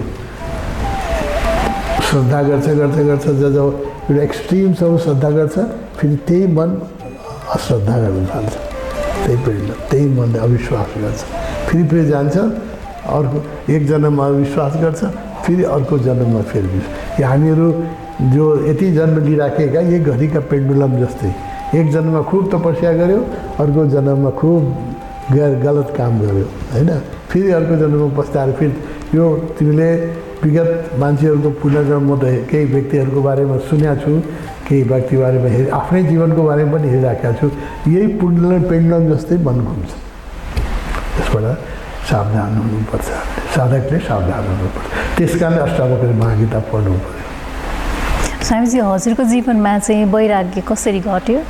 [2.08, 5.56] श्रद्धा गर्छ गर्छ गर्छ जब जब एउटा एक्सट्रिमसम्म श्रद्धा गर्छ
[5.96, 6.70] फेरि त्यही मन
[7.54, 8.52] अश्रद्धा गर्न थाल्छ।
[9.24, 11.20] त्यही पेन्डुलम त्यही मनले अविश्वास गर्छ।
[11.68, 13.38] फेरि फेरि जान्छ अर्को
[13.72, 15.00] एक जन्ममा विश्वास गर्छ
[15.44, 17.68] फेरि अर्को जन्ममा फेरि विश्वास हामीहरू
[18.34, 21.32] जो यति जन्म लिइराखेका यही घडीका पेन्डुलम जस्तै।
[21.78, 23.20] एक जन्ममा खुब तपस्या गऱ्यो
[23.60, 24.62] अर्को जन्ममा खुब
[25.32, 26.90] गैर गलत काम गऱ्यो होइन?
[27.28, 28.72] फेरि अर्को जन्ममा पस्ताएर फेरि
[29.18, 29.26] यो
[29.58, 29.90] तिमीले
[30.42, 30.70] विगत
[31.00, 34.12] मान्छेहरूको पुनर्जन्म म त केही व्यक्तिहरूको बारेमा सुनेको छु
[34.66, 37.46] केही व्यक्ति बारेमा हेरि आफ्नै जीवनको बारेमा पनि हेरिराखेको छु।
[37.94, 39.90] यही पुण्डलन पेन्डुलम जस्तै मन घुम्छ
[41.16, 41.44] त्यसबाट
[42.08, 43.08] सावधान हुनुपर्छ।
[43.54, 44.86] साधकले सावधान हुनुपर्छ।
[45.18, 51.40] त्यस कारण अष्टावक्र महागीता पढ्नु पऱ्यो स्वामीजी हजुरको जीवनमा चाहिँ वैराग्य कसरी घट्यो?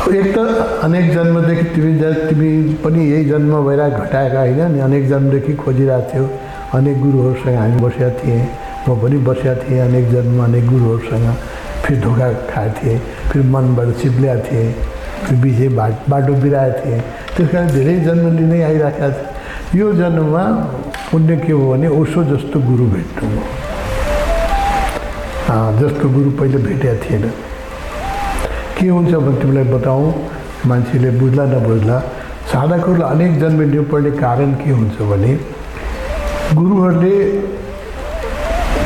[0.00, 0.38] एक त
[0.84, 1.92] अनेक जन्मदेखि तिमी
[2.28, 2.50] तिमी
[2.82, 6.24] पनि यही जन्म भइरहेको घटाएका होइन नि अनेक जन्मदेखि खोजिरहेको थियो।
[6.74, 8.42] अनेक गुरुहरूसँग हामी बसेका थिएँ।
[8.88, 11.26] म पनि बसेका थिएँ अनेक जन्म अनेक गुरुहरूसँग
[11.82, 12.98] फेरि धोका खाएको थिएँ
[13.30, 14.68] फेरि मनबाट चिप्ल्याएको थिएँ
[15.24, 17.00] फेरि बिचे बाट बाटो बिराएको थिएँ।
[17.36, 20.44] त्यस कारण धेरै जन्म लिँदै आइरहेका थिएँ। यो जन्ममा
[21.10, 23.28] पुण्य के हो भने ओसो जस्तो गुरु भेट्नु
[25.80, 27.24] जस्तो गुरु पहिले भेटेका थिएन।
[28.78, 30.06] के हुन्छ भने तिमीलाई बताउँ?
[30.66, 31.98] मान्छेले बुझ्ला नबुझ्ला
[32.52, 35.32] साधकहरूलाई अनेक जन्म लिनुपर्ने कारण के हुन्छ भने
[36.50, 37.16] गुरुहरूले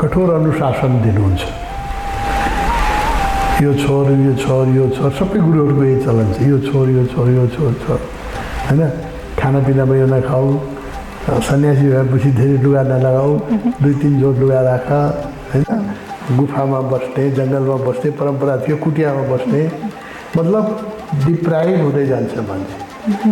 [0.00, 1.42] कठोर अनुशासन दिनुहुन्छ।
[3.64, 7.28] यो छोर यो छोर यो छोर सबै गुरुहरूको यही चलन छ। यो छोर यो छोर
[7.32, 8.00] यो छोर छोर।
[8.68, 8.82] होइन?
[9.40, 10.48] खानापिनामा यो नखाऊ।
[11.24, 13.32] सन्यासी भएपछि धेरै लुगा नलगाऊ
[13.80, 14.88] दुई तिन जोड लुगा राख।
[15.56, 15.64] होइन?
[16.36, 19.60] गुफामा बस्ने जङ्गलमा बस्ने परम्परा थियो कुटियामा बस्ने।
[20.36, 20.64] मतलब
[21.26, 22.76] डिप्राइभ हुँदै जान्छ मान्छे।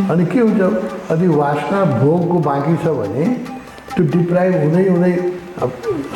[0.09, 0.61] अनि के हुन्छ?
[1.13, 3.25] यदि वासना भोगको बाँकी छ भने
[3.95, 5.15] त्यो डिप्राइभ हुँदै हुँदै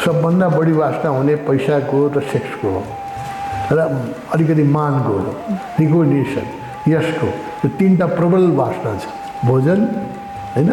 [0.04, 2.82] सबभन्दा बढी वासना हुने पैसाको र सेक्सको हो।
[3.72, 3.78] र
[4.32, 5.32] अलिकति मानको हो।
[5.80, 6.46] रिकोग्नेसन
[6.88, 7.26] यशको
[7.62, 9.04] यो तिनवटा प्रबल वासना छ।
[9.44, 9.80] भोजन
[10.56, 10.70] होइन?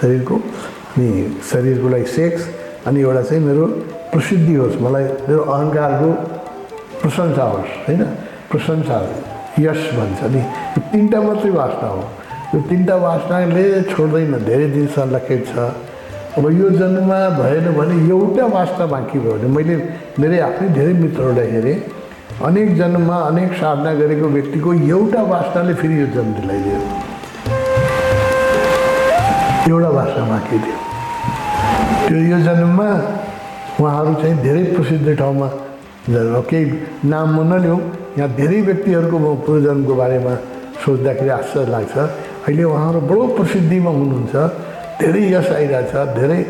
[0.00, 1.08] शरीरको अनि
[1.50, 2.42] शरीरको लागि सेक्स
[2.86, 3.64] अनि एउटा चाहिँ मेरो
[4.12, 6.10] प्रसिद्धि होस्। मलाई मेरो अहङ्कारको
[7.00, 8.02] प्रशंसा होस् होइन?
[8.50, 8.96] प्रशंसा
[9.64, 10.40] यस भन्छ। नि
[10.76, 12.02] यो तिनवटा मात्रै वासना हो।
[12.54, 15.56] यो तिनवटा वासनाले छोड्दैन। धेरै दिनसम्म लखेट छ
[16.36, 19.74] अब यो जन्ममा भएन भने एउटा वासना बाँकी भयो भने मैले
[20.20, 21.76] मेरै आफ्नै धेरै मित्रहरूलाई हेरेँ।
[22.44, 26.80] अनेक जन्ममा अनेक साधना गरेको व्यक्तिको एउटा वासनाले फेरि यो जन्म दिलाइदियो।
[29.72, 30.76] एउटा वासना बाँकी थियो।
[32.04, 32.88] त्यो यो जन्ममा
[33.80, 35.48] उहाँहरू चाहिँ धेरै प्रसिद्ध ठाउँमा
[36.52, 36.64] केही
[37.12, 37.80] नाम म नलिउँ।
[38.18, 40.34] यहाँ धेरै व्यक्तिहरूको म पूर्वजन्मको बारेमा
[40.84, 41.96] सोच्दाखेरि आश्चर्य लाग्छ।
[42.44, 44.34] अहिले उहाँहरू बडो प्रसिद्धिमा हुनुहुन्छ।
[45.00, 46.40] धेरै यस आइरहेछ धेरै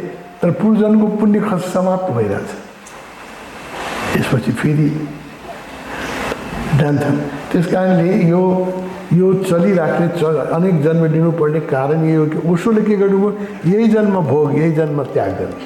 [0.40, 2.50] तर पूर्वजन्मको पुण्य खर्च समाप्त भइरहेछ।
[4.16, 4.88] यसपछि फेरि
[6.78, 7.16] जान्छन्।
[7.50, 8.42] त्यस कारणले यो
[9.12, 10.22] यो चलिराख्ने च
[10.56, 13.30] अनेक जन्म लिनुपर्ने कारण यही हो कि उसोले के गर्नुभयो?
[13.66, 15.58] यही जन्म भोग यही जन्म त्याग गर्नु।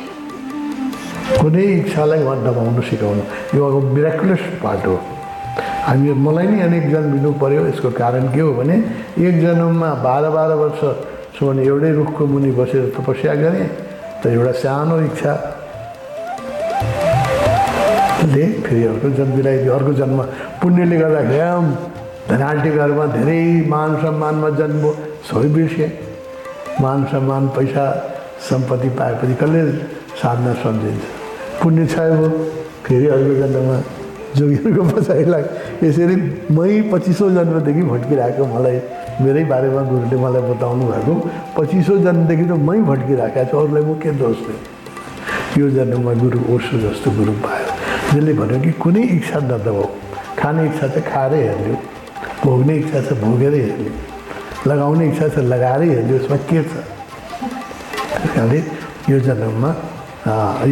[1.41, 3.23] कुनै इच्छालाई उहाँ दबाउनु सिकाउनु।
[3.57, 4.97] यो अब मिराकुलस पार्ट हो।
[5.87, 8.77] हामी मलाई नै अनेक जन्म लिनु पऱ्यो यसको कारण के हो भने
[9.21, 10.53] एक जन्ममा बाह्र बाह्र
[11.41, 13.67] वर्षसम्म एउटै रुखको मुनि बसेर तपस्या गरेँ
[14.21, 15.33] त एउटा सानो इच्छा
[18.29, 20.19] ले फेरि अर्को जन्म दिलाइदियो अर्को जन्म
[20.61, 21.41] पुण्यले गर्दाखेरि
[22.29, 23.41] धनाल्टी घरमा धेरै
[23.73, 24.85] मान सम्मानमा जन्म
[25.29, 25.87] सबै बिर्से
[26.81, 27.85] मान सम्मान पैसा
[28.49, 29.63] सम्पत्ति पाएपछि कसले
[30.21, 31.03] साधना सम्झिन्छ
[31.63, 32.29] पुण्य छ हो
[32.85, 33.77] फेरि अर्को जन्ममा
[34.37, 35.45] जोगीहरूको बसाइलाई
[35.85, 36.17] यसरी
[36.57, 38.79] मै पच्चिसौँ जन्मदेखि भट्किरहेको मलाई
[39.21, 41.15] मेरै बारेमा गुरुले मलाई बताउनु भएको।
[41.57, 44.61] पच्चिसौँ जन्मदेखि त मै भट्किरहेको छु अरूलाई म के दोष दिएँ
[45.59, 47.69] यो जन्ममा गुरु ओसो जस्तो गुरु पायो।
[48.11, 49.85] जसले भन्यो कि कुनै इच्छा नदबाऊ।
[50.41, 51.77] खाने इच्छा चाहिँ खाएरै हेर्यो
[52.45, 53.93] भोग्ने इच्छा छ भोगेरै हेर्यो
[54.71, 56.73] लगाउने इच्छा छ लगाएरै हेर्यो यसमा के छ?
[58.21, 58.59] त्यस कारणले
[59.11, 59.71] यो जन्ममा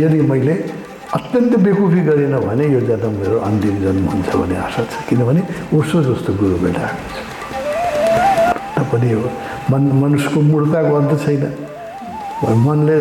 [0.02, 0.54] यदि मैले
[1.16, 5.42] अत्यन्त बेकुफी गरिनँ भने यो जन्म मेरो अन्तिम जन्म हुन्छ भन्ने आशा छ। किनभने
[5.76, 7.16] उसो जस्तो गुरु भेटाएको छ।
[8.92, 9.26] पनि हो।
[9.70, 11.44] मन मनुष्यको मूर्खताको अन्त छैन।
[12.66, 12.98] मनले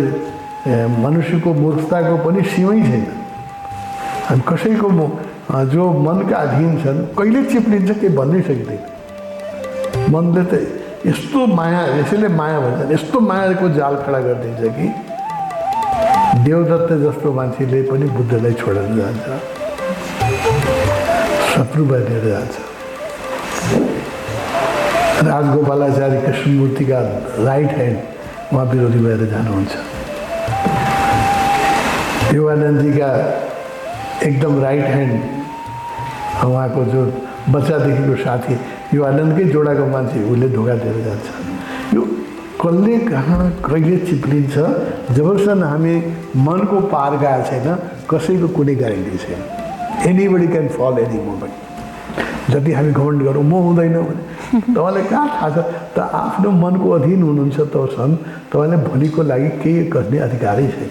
[1.03, 3.05] मनुष्यको मूर्खताको पनि सीमै छैन।
[4.27, 4.89] हामी कसैको
[5.71, 8.81] जो मनका अधीन छन् कहिले चिप्लिन्छ केही भन्नै सकिँदैन।
[10.13, 10.53] मनले त
[11.07, 14.87] यस्तो माया यसैले माया भन्छ यस्तो मायाको जाल खडा गरिदिन्छ कि
[16.43, 19.25] देवदत्त जस्तो मान्छेले पनि बुद्धलाई छोडेर जान्छ
[21.51, 22.66] शत्रु बनेर जान्छ।
[25.18, 26.99] राजगोपालाचार्य कृष्णमूर्तिका
[27.45, 29.73] राइट ह्यान्ड उहाँ विरोधी भएर जानुहुन्छ।
[32.31, 33.10] देवानन्दजीका
[34.27, 37.02] एकदम राइट ह्यान्ड उहाँको जो
[37.49, 38.56] बच्चादेखिको साथी
[38.94, 41.27] यो आनन्दकै जोडाको मान्छे उसले धोका दिएर जान्छ।
[41.95, 42.02] यो
[42.61, 44.56] कसले कहाँ कहिले चिप्लिन्छ?
[45.18, 45.95] जबसम्म हामी
[46.48, 47.68] मनको पार गएको छैन
[48.10, 49.41] कसैको कुनै ग्यारेन्टी छैन।
[50.10, 51.66] Anybody can fall any moment
[52.52, 54.23] जति हामी घमण्ड गरौँ म हुँदैन भने।
[54.73, 55.57] तपाईँलाई कहाँ थाहा छ?
[55.95, 58.14] त आफ्नो मनको अधीन हुनुहुन्छ तबसम्म
[58.52, 60.89] तपाईँलाई भोलिको लागि केही गर्ने अधिकारै छैन।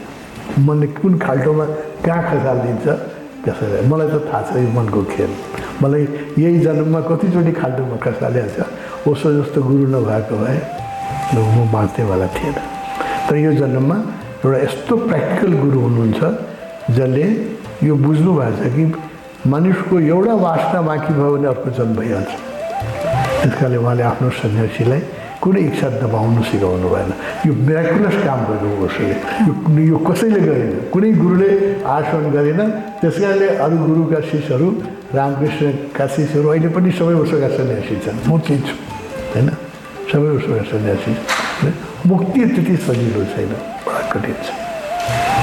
[0.66, 1.64] मनले कुन खाल्टोमा
[2.04, 2.86] कहाँ खसालिदिन्छ
[3.44, 5.30] त्यसैलाई मलाई त थाहा छ यो मनको खेल।
[5.82, 6.02] मलाई
[6.42, 8.58] यही जन्ममा कतिचोटि खाल्टोमा खसालिहाल्छ
[9.08, 10.58] उसो जस्तो गुरु नभएको भए
[11.34, 12.56] म बाँच्नेवाला थिएन।
[13.26, 13.96] तर यो जन्ममा
[14.44, 16.20] एउटा यस्तो प्र्याक्टिकल गुरु हुनुहुन्छ
[16.96, 17.26] जसले
[17.82, 18.84] यो बुझ्नु भएको छ कि
[19.46, 22.32] मनुष्यको एउटा वासना बाँकी भयो भने अर्को जन्म भइहाल्छ।
[23.42, 25.00] त्यस कारणले उहाँले आफ्नो सन्यासीलाई
[25.38, 27.10] कुनै इच्छा दबाउनु सिकाउनु भएन।
[27.46, 29.14] यो मिराकुलस काम गर्नु उसले।
[29.86, 31.50] यो कसैले गरेन। कुनै गुरुले
[31.86, 32.60] आसन गरेन।
[33.00, 34.68] त्यस कारणले अरू गुरुका शिष्यहरू
[35.14, 38.74] रामकृष्णका शिष्यहरू अहिले पनि सबै उसोका सन्यासी छन्। म केही छु।
[39.30, 39.48] होइन?
[40.10, 41.12] सबै उसोका सन्यासी।
[42.10, 43.52] मुक्ति त्यति सजिलो छैन।
[43.86, 44.48] बडा कठिन छ।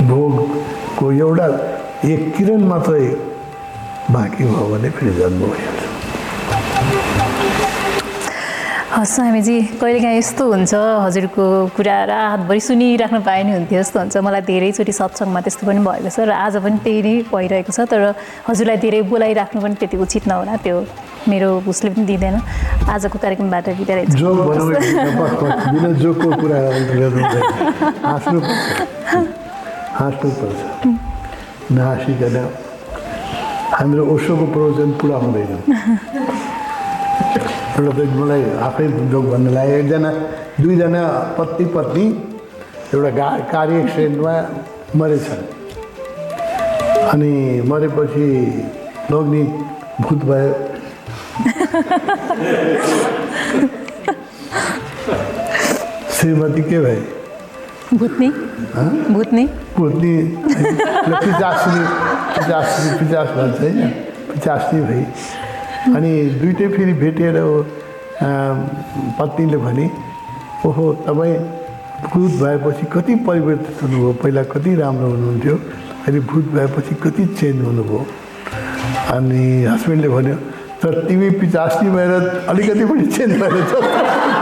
[0.10, 1.48] भोगको एउटा
[2.04, 3.06] एक किरण मात्रै
[4.12, 5.82] बाँकी भयो भने फेरि जन्म भइहाल्छ
[8.94, 10.74] हस् हामीजी कहिलेकाहीँ यस्तो हुन्छ?
[10.74, 11.44] हजुरको
[11.76, 16.30] कुरा रातभरि सुनिराख्नु पाए नि हुन्थ्यो जस्तो हुन्छ। मलाई धेरैचोटि सत्सङ्गमा त्यस्तो पनि भएको छ
[16.30, 18.14] र आज पनि त्यही नै भइरहेको छ तर
[18.46, 20.78] हजुरलाई धेरै बोलाइराख्नु पनि त्यति उचित नहोला त्यो
[21.26, 22.38] मेरो उसले पनि दिँदैन।
[22.94, 24.14] आजको कार्यक्रमबाट बिदा रहेछ।
[33.74, 35.52] हाम्रो ओसोको प्रवचन पुरा हुँदैन।
[37.80, 40.12] एउटा मलाई आफै जोक भन्नु लाग्यो। एकजना
[40.62, 41.02] दुईजना
[41.38, 42.06] पत्नी पत्नी
[42.94, 44.34] एउटा गा कार एक्सिडेन्टमा
[44.95, 45.44] मरेछन्।
[47.14, 47.34] अनि
[47.70, 48.28] मरेपछि
[49.12, 49.44] लग्नी
[50.02, 50.52] भूत भयो।
[56.14, 57.12] श्रीमती के भए?
[57.98, 58.30] भुत्नी
[59.14, 59.45] भुत्नी
[59.78, 60.14] भुत्नी
[61.24, 61.82] पिचास्नी
[62.99, 63.90] पिचास भन्छ होइन
[64.32, 65.03] पिचास्नी भई
[65.95, 66.11] अनि
[66.41, 67.38] दुइटै फेरि भेटेर
[69.20, 69.86] पत्नीले भने
[70.65, 71.38] ओहो तपाईँ
[72.06, 78.06] भूत भएपछि कति परिवर्तित हुनुभयो पहिला कति राम्रो हुनुहुन्थ्यो अहिले भूत भएपछि कति चेन्ज हुनुभयो
[79.15, 80.36] अनि हस्बेन्डले भन्यो
[80.82, 82.11] तर तिमी पिचास्नी भएर
[82.49, 84.33] अलिकति पनि चेन्ज भएर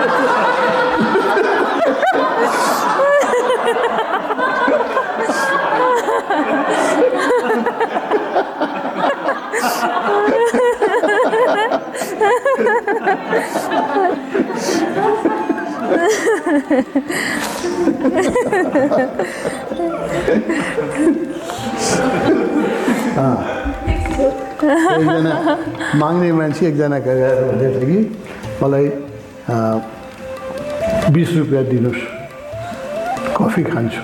[24.61, 25.33] एकजना
[25.99, 27.97] माग्ने मान्छे एकजना गएर भन्दैछ कि
[28.61, 28.87] मलाई
[31.11, 32.01] बिस रुपियाँ दिनुहोस्।
[33.37, 34.01] कफी खान्छु।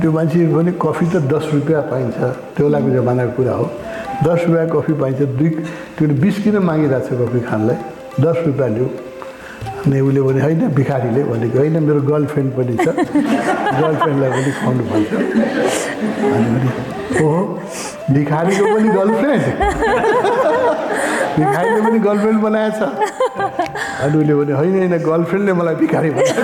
[0.00, 2.16] त्यो मान्छे भने कफी त दस रुपियाँ पाइन्छ।
[2.56, 3.66] त्यो बेलाको जमानाको कुरा हो।
[4.26, 5.50] दस रुपियाँ कफी पाइन्छ। दुई
[5.96, 7.76] त्यो बिस किन मागिरहेको छ कफी खानलाई?
[8.20, 8.88] दस रुपियाँ लिऊ
[9.84, 15.10] अनि उसले भने होइन भिखारीले भनेको होइन मेरो गर्लफ्रेन्ड पनि छ। गर्लफ्रेन्डलाई पनि खुवाउनु भन्छ।
[16.34, 16.48] अनि
[17.24, 17.40] ओहो
[18.16, 19.44] भिखारीको पनि गर्लफ्रेन्ड?
[21.38, 22.78] भिखारीले पनि गर्लफ्रेन्ड बनाएछ?
[24.02, 26.38] अनि उसले भने होइन होइन गर्लफ्रेन्डले मलाई भिखारी बनाएछ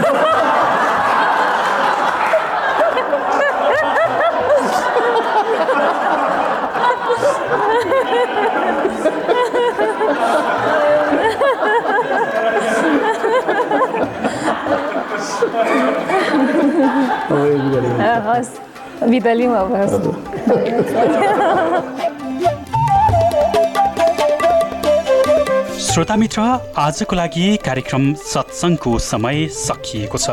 [25.80, 26.40] श्रोता मित्र
[26.78, 30.30] आजको लागि कार्यक्रम सत्सङ्गको समय सकिएको छ।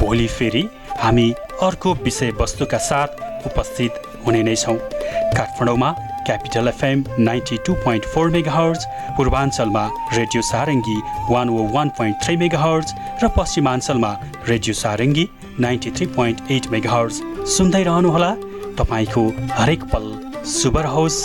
[0.00, 0.64] भोलि फेरि
[1.00, 1.26] हामी
[1.62, 4.76] अर्को विषयवस्तुका साथ उपस्थित हुने नै छौँ।
[5.36, 5.90] काठमाडौँमा
[6.26, 8.84] capital FM ninety two point four megahertz
[9.16, 9.84] पूर्वाञ्चलमा
[10.14, 10.96] radio Sarangi
[11.30, 14.12] one O one point three megahertz र पश्चिमाञ्चलमा
[14.48, 15.28] radio Sarangi
[15.60, 17.22] ninety three point eight megahertz
[17.56, 18.30] सुन्दै रहनुहोला
[18.80, 19.22] तपाईँको
[19.58, 20.04] हरेक पल
[20.54, 21.20] शुभ रहोस्।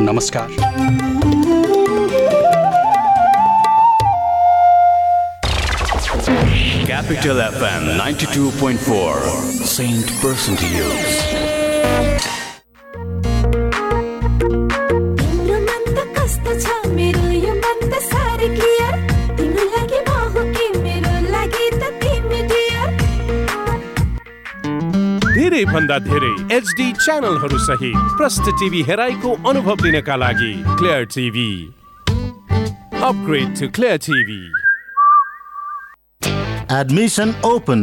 [0.00, 0.48] नमस्कार।
[6.86, 9.18] Capital FM 92.4,
[9.74, 12.45] Saint Person to Use.
[25.66, 31.48] सबैभन्दा धेरै एचडी च्यानलहरू सहित प्रष्ट टिभी हेराइको अनुभव लिनका लागि clear TV
[33.08, 34.38] upgrade to clear TV
[36.76, 37.82] admission open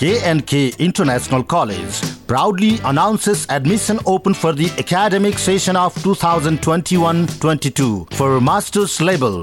[0.00, 7.20] K and K international college Proudly announces admission open for the academic session of 2021
[7.44, 9.36] 22 for master's level.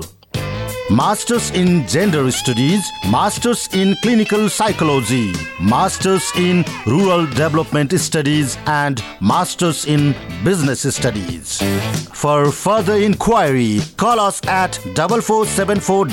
[0.89, 5.31] Masters in Gender Studies, Masters in Clinical Psychology,
[5.61, 11.61] Masters in Rural Development Studies, and Masters in Business Studies.
[12.14, 16.07] For further inquiry, call us at 4474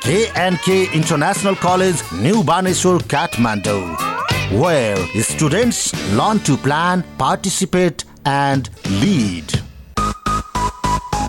[0.00, 3.96] K&K International College, New Baneswar, Kathmandu,
[4.60, 8.70] where students learn to plan, participate, and
[9.00, 9.59] lead.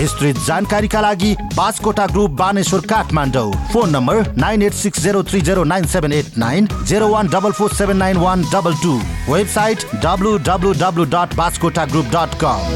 [0.00, 3.50] विस्तृत जानकारीका लागि Baskota group Baneshwar Kathmandu.
[3.72, 7.52] Phone number nine eight six zero three zero nine seven eight nine zero one double
[7.58, 8.94] four seven nine one double two.
[9.28, 12.72] Website W W W dot Baskota group dot com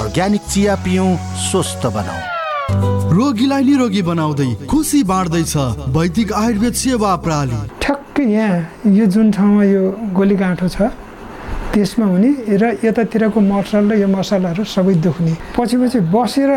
[0.00, 5.56] organic चिया पिउँ स्वस्थ बनाऊ रोगीलाई निरोगी बनाउँदै खुसी बाँड्दैछ
[5.96, 9.84] वैदिक आयुर्वेद सेवा प्रणाली ठ्याक्कै यहाँ यो जुन ठाउँमा यो
[10.16, 10.88] गोलीगाँठो छ
[11.72, 12.30] त्यसमा हुने
[12.60, 16.50] र यतातिरको मसल र यो मसलाहरू सबै दुख्ने। पछि पछि बसेर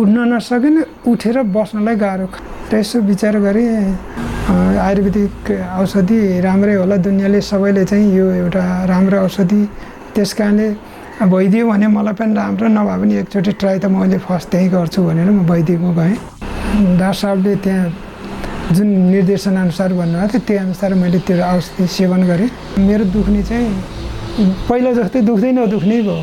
[0.00, 2.26] उठ्न नसकिने उठेर बस्नलाई गाह्रो
[2.72, 3.68] र यसो विचार गरेँ
[4.52, 5.32] आयुर्वेदिक
[5.80, 8.62] औषधि राम्रै होला दुनियाँले सबैले चाहिँ यो एउटा
[8.92, 9.60] राम्रो औषधि
[10.14, 10.68] त्यस कारणले
[11.32, 15.30] भइदियो भने मलाई पनि राम्रो नभए पनि एकचोटि ट्राई त मैले फर्स्ट त्यहीँ गर्छु भनेर
[15.30, 16.16] म वैदिकमा गएँ।
[17.00, 17.86] डाक्टर साहबले त्यहाँ
[18.72, 22.50] जुन निर्देशनअनुसार भन्नुभएको थियो त्यही अनुसार मैले त्यो औषधि सेवन गरेँ।
[22.88, 23.70] मेरो दुख्ने चाहिँ
[24.32, 26.16] पहिला जस्तै दुख्दैन दुख्नै भयो।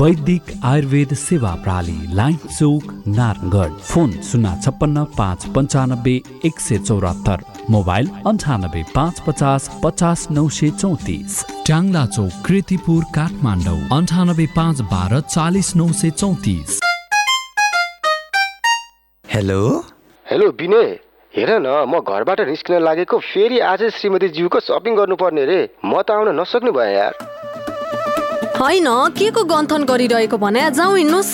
[0.00, 6.14] वैदिक आयुर्वेद सेवा प्रणाली लाइन चौक नारायणगढ। फोन शून्य छप्पन्न पाँच पन्चानब्बे
[6.44, 7.38] एक सय चौरात्तर।
[7.70, 11.32] मोबाइल अन्ठानब्बे पाँच पचास पचास नौ सय चौतिस।
[11.66, 16.80] ट्याङ्ला चौक कृतिपुर काठमाडौँ। अन्ठानब्बे पाँच बाह्र चालिस नौ सय चौतिस।
[19.24, 19.62] हेलो
[20.26, 20.88] हेलो विनय
[21.36, 26.10] हेर न म घरबाट निस्किन लागेको फेरि आज श्रीमती ज्यूको सपिङ गर्नुपर्ने रे। म त
[26.14, 27.14] आउन नसक्ने भएँ यार।
[28.54, 28.86] होइन
[29.18, 30.70] के को गन्थन गरिरहेको भने?
[30.70, 31.32] जाउँ हिँड्नुहोस्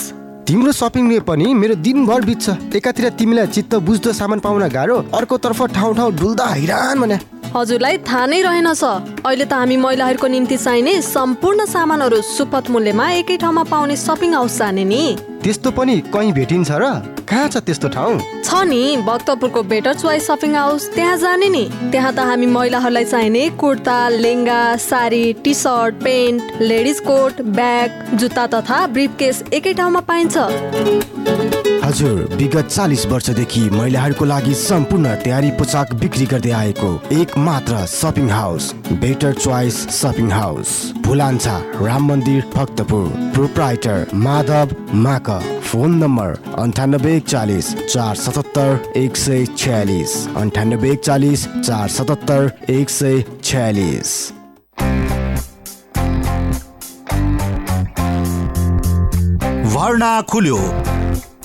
[0.49, 5.93] तिम्रो सपिङले पनि मेरो दिनभर बित्छ। एकातिर तिमीलाई चित्त बुझ्दो सामान पाउन गाह्रो अर्कोतर्फ ठाउँ
[5.95, 7.17] ठाउँ डुल्दा हैरान भने।
[7.55, 13.37] हजुरलाई थाहा नै रहेनछ अहिले त हामी महिलाहरूको निम्ति चाहिने सम्पूर्ण सामानहरू सुपथ मूल्यमा एकै
[13.43, 15.01] ठाउँमा पाउने सपिङ हाउस जाने नि।
[15.43, 16.85] त्यस्तो पनि कहीँ भेटिन्छ र?
[17.29, 18.15] कहाँ छ त्यस्तो ठाउँ?
[18.45, 23.43] छ नि भक्तपुरको बेटर चोइस सपिङ हाउस त्यहाँ जाने नि। त्यहाँ त हामी महिलाहरूलाई चाहिने
[23.59, 29.99] kurta lehenga sari T shirt pant ladies coat bag जुत्ता तथा ब्रिफ केस एकै ठाउँमा
[30.07, 37.85] पाइन्छ। हजुर विगत चालिस वर्षदेखि महिलाहरूको लागि सम्पूर्ण तयारी पोसाक बिक्री गर्दै आएको एक मात्र
[37.93, 38.71] shopping house
[39.01, 40.69] better choice shopping house.
[41.05, 45.29] Bhulanchha Ram मन्दिर भक्तपुर। प्रोप्राइटर माधव माक।
[45.63, 53.23] फोन नम्बर अन्ठानब्बे एकचालिस चार सतहत्तर एक सय छ्यालिस। अन्ठानब्बे एकचालिस चार सतहत्तर एक सय
[53.43, 54.31] छ्यालिस।
[59.73, 60.57] भर्ना खुल्यो।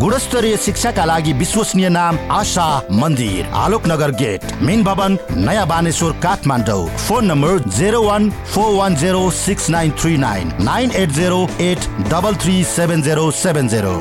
[0.00, 2.66] गुणस्तरीय शिक्षाका लागि विश्वसनीय नाम आशा
[3.00, 9.30] मन्दिर आलोकनगर गेट मेन भवन नयाँ Baneshwar Kathmandu phone number zero one four one zero
[9.38, 13.96] six nine three nine nine eight zero eight double three seven zero seven zero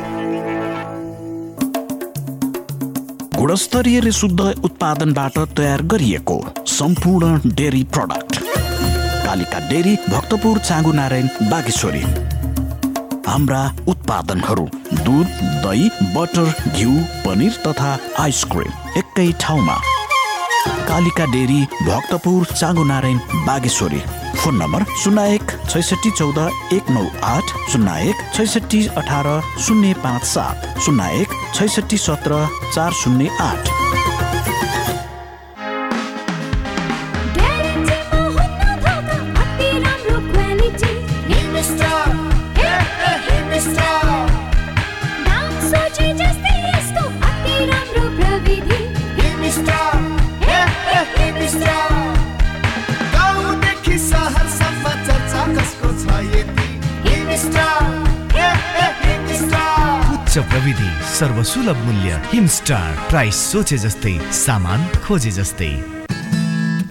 [3.38, 6.40] गुणस्तरीय शुद्ध उत्पादनबाट तयार गरिएको
[6.78, 8.42] सम्पूर्ण dairy product
[9.26, 12.37] Kalika dairy Bhaktapur Changu Narayan Bageshwari
[13.28, 14.64] हाम्रा उत्पादनहरू
[15.06, 15.28] दुध
[15.64, 16.92] दही बटर घिउ
[17.26, 17.90] पनिर तथा
[18.20, 19.76] आइसक्रिम एकै ठाउँमा।
[20.88, 23.18] Kalika dairy Bhaktapur Changu Narayan
[23.48, 24.00] Bageshwari.
[24.38, 26.40] Phone number शून्य एक छैसठी चौध
[26.74, 29.28] एक नौ आठ शून्य एक छैसठी अठार
[29.66, 32.46] शून्य पाँच सात। शून्य एक छैसठी सत्र
[32.76, 33.77] चार शून्य आठ।
[60.42, 65.70] प्रविधि सर्वसुलभ मूल्य हिमस्टार प्राइस सोचे जस्तै सामान खोजे जस्तै.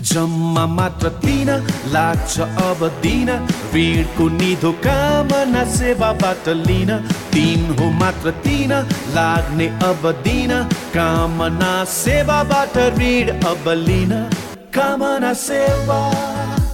[0.03, 1.49] जम्मा मात्र दिन
[1.93, 3.31] लाग्छ अब दिन
[3.75, 6.91] ऋणको निधो कामना सेवाबाट लिन
[7.35, 8.73] दिन हो मात्र दिन
[9.17, 10.53] लाग्ने अब दिन
[10.95, 14.13] कामना सेवाबाट ऋण अब लिन
[14.75, 16.01] कामना सेवा।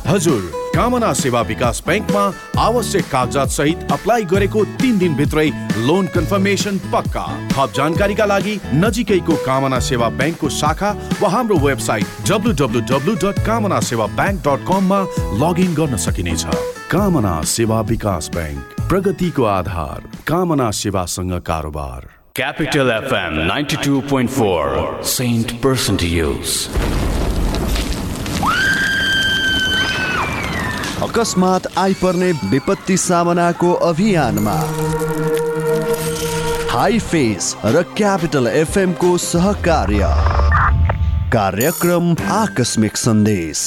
[0.06, 2.24] हजुर कामना सेवा विकास ब्याङ्कमा
[2.58, 5.48] आवश्यक कागजात सहित अप्लाई गरेको तिन दिनभित्रै
[5.86, 10.90] लोन कन्फर्मेसन पक्का। थप जानकारीका लागि नजिकैको कामना सेवा ब्याङ्कको शाखा
[11.20, 15.00] वा हाम्रो वेबसाइट डब्लु डट कामना सेवा ब्याङ्क डट कममा
[15.42, 16.44] लगइन गर्न सकिनेछ।
[16.90, 26.06] कामना सेवा विकास ब्याङ्क प्रगतिको आधार कामना सेवासँग कारोबार। Capital FM 92.4 Saint Person to
[26.06, 26.56] Use.
[31.02, 34.52] अकस्मात आइपर्ने विपत्ति सामनाको अभियानमा।
[36.70, 40.06] हाई फेस र क्यापिटल एफएमको सहकार्य।
[41.32, 43.64] कार्यक्रम आकस्मिक सन्देश।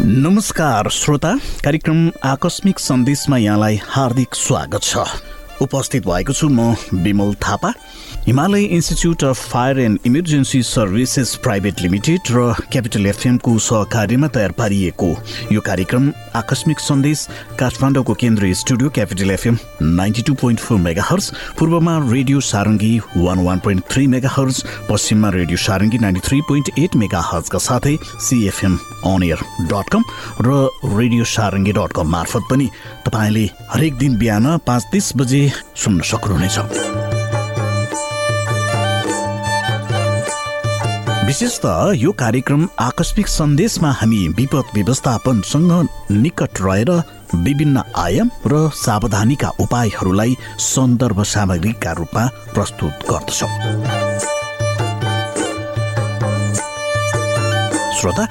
[0.00, 4.96] नमस्कार श्रोता। कार्यक्रम आकस्मिक सन्देशमा यहाँलाई हार्दिक स्वागत छ।
[5.64, 7.72] उपस्थित भएको छु म Bimal Thapa.
[8.26, 15.08] Himalaya institute of fire and emergency services private limited र क्यापिटल एफएमको सहकार्यमा तयार पारिएको
[15.52, 17.26] यो कार्यक्रम आकस्मिक सन्देश
[17.58, 23.58] काठमाडौँको केन्द्रीय studio capital FM ninety two point four megahertz पूर्वमा radio Sarangi one one
[23.64, 24.06] point three
[24.36, 27.96] megahertz पश्चिममा radio Sarangi ninety three point eight mega हर्सका साथै
[28.28, 29.42] CFM on air
[29.72, 30.04] dot com
[30.46, 30.62] र
[30.96, 32.70] रेडियो सारङ्गी डट कम मार्फत पनि
[33.06, 33.44] तपाईँले
[33.74, 35.50] हरेक दिन बिहान पाँच तिस बजे
[35.84, 37.13] सुन्न सक्नुहुनेछ।
[41.26, 45.72] विशेष त यो कार्यक्रम आकस्मिक सन्देशमा हामी विपद व्यवस्थापनसँग
[46.12, 46.90] निकट रहेर
[47.44, 50.36] विभिन्न आयाम र सावधानीका उपायहरूलाई
[50.66, 53.48] सन्दर्भ सामग्रीका रूपमा प्रस्तुत गर्दछौँ।
[57.98, 58.28] श्रोता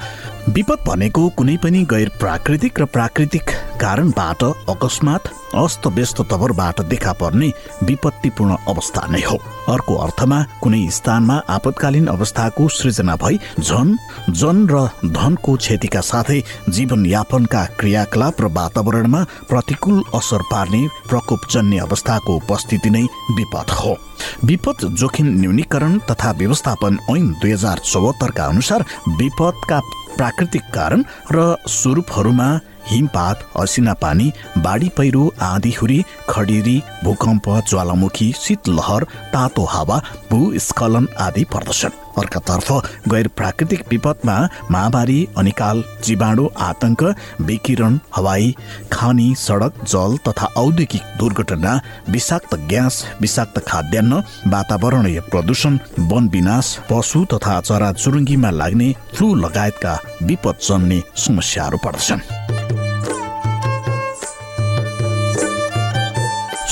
[0.54, 3.50] विपद भनेको कुनै पनि गैर प्राकृतिक र प्राकृतिक
[3.80, 7.48] कारणबाट अकस्मात अस्त व्यस्त तवरबाट देखा पर्ने
[7.82, 9.36] विपत्तिपूर्ण अवस्था नै हो।
[9.68, 13.96] अर्को अर्थमा कुनै स्थानमा आपतकालीन अवस्थाको सृजना भई झन
[14.30, 22.90] जन र धनको क्षतिका साथै जीवनयापनका क्रियाकलाप र वातावरणमा प्रतिकूल असर पार्ने प्रकोपजन्य अवस्थाको उपस्थिति
[22.90, 23.04] नै
[23.38, 23.96] विपद हो।
[24.44, 28.84] विपद जोखिम न्यूनीकरण तथा व्यवस्थापन ऐन दुई हजार चौहत्तरका अनुसार
[29.18, 29.80] विपदका
[30.16, 32.48] प्राकृतिक कारण र स्वरूपहरूमा
[32.86, 34.30] हिमपात असिना पानी
[34.64, 39.04] बाढी पहिरो आँधीहुरी खडेरी भूकम्प ज्वालामुखी शीतलहर
[39.34, 39.98] तातो हावा
[40.30, 42.70] भूस्खलन आदि पर्दछन्। अर्कातर्फ
[43.08, 44.36] गैर प्राकृतिक विपदमा
[44.70, 47.02] महामारी अनिकाल जीवाणु आतंक
[47.40, 48.54] विकिरण हवाई
[48.92, 51.72] खानी सडक जल तथा औद्योगिक दुर्घटना
[52.08, 55.78] विषाक्त ग्यास विषाक्त खाद्यान्न वातावरणीय प्रदूषण
[56.12, 62.53] वन विनाश पशु तथा चराचुरुङ्गीमा लाग्ने फ्लू लगायतका विपद जन्ने समस्याहरू पर्दछन्।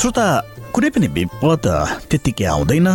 [0.03, 0.27] श्रोता
[0.75, 1.65] कुनै पनि विपद
[2.11, 2.87] त्यत्तिकै आउँदैन।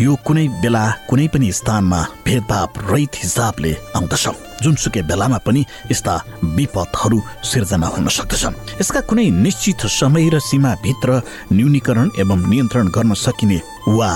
[0.00, 4.24] यो कुनै बेला कुनै पनि स्थानमा भेदभाव रहित हिसाबले आउँदछ
[4.62, 5.62] जुनसुकै बेलामा पनि
[5.92, 6.14] यस्ता
[6.56, 11.08] विपदहरू सिर्जना हुन सक्दछन्। यसका कुनै निश्चित समय र सीमाभित्र
[11.52, 13.58] न्यूनीकरण एवं नियन्त्रण गर्न सकिने
[13.88, 14.10] वा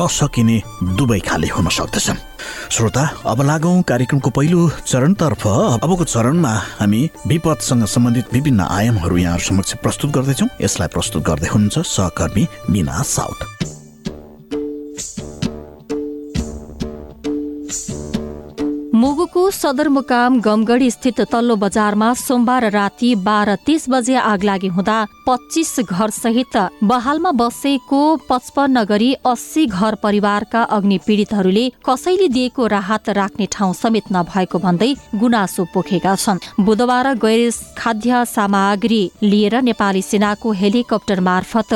[0.00, 0.56] नसकिने
[0.96, 2.24] दुवै खाले हुन सक्दछन्।
[2.72, 5.46] श्रोता अब लागौँ कार्यक्रमको पहिलो चरणतर्फ।
[5.84, 11.86] अबको चरणमा हामी विपदसँग सम्बन्धित विभिन्न आयामहरू यहाँ समक्ष प्रस्तुत गर्दैछौँ। यसलाई प्रस्तुत गर्दै हुनुहुन्छ
[11.86, 13.40] सहकर्मी मिना साउथ
[18.98, 24.96] मुगुको सदरमुकाम गमगढी स्थित तल्लो बजारमा सोमबार राति बाह्र तीस बजे आगलागी हुँदा
[25.26, 33.10] पच्चिस घर सहित बहालमा बसेको पचपन्न गरी अस्सी घर परिवारका अग्नि पीडितहरूले कसैले दिएको राहत
[33.20, 40.52] राख्ने ठाउँ समेत नभएको भन्दै गुनासो पोखेका छन्। बुधबार गैर खाद्य सामग्री लिएर नेपाली सेनाको
[40.62, 41.74] हेलिकप्टर मार्फत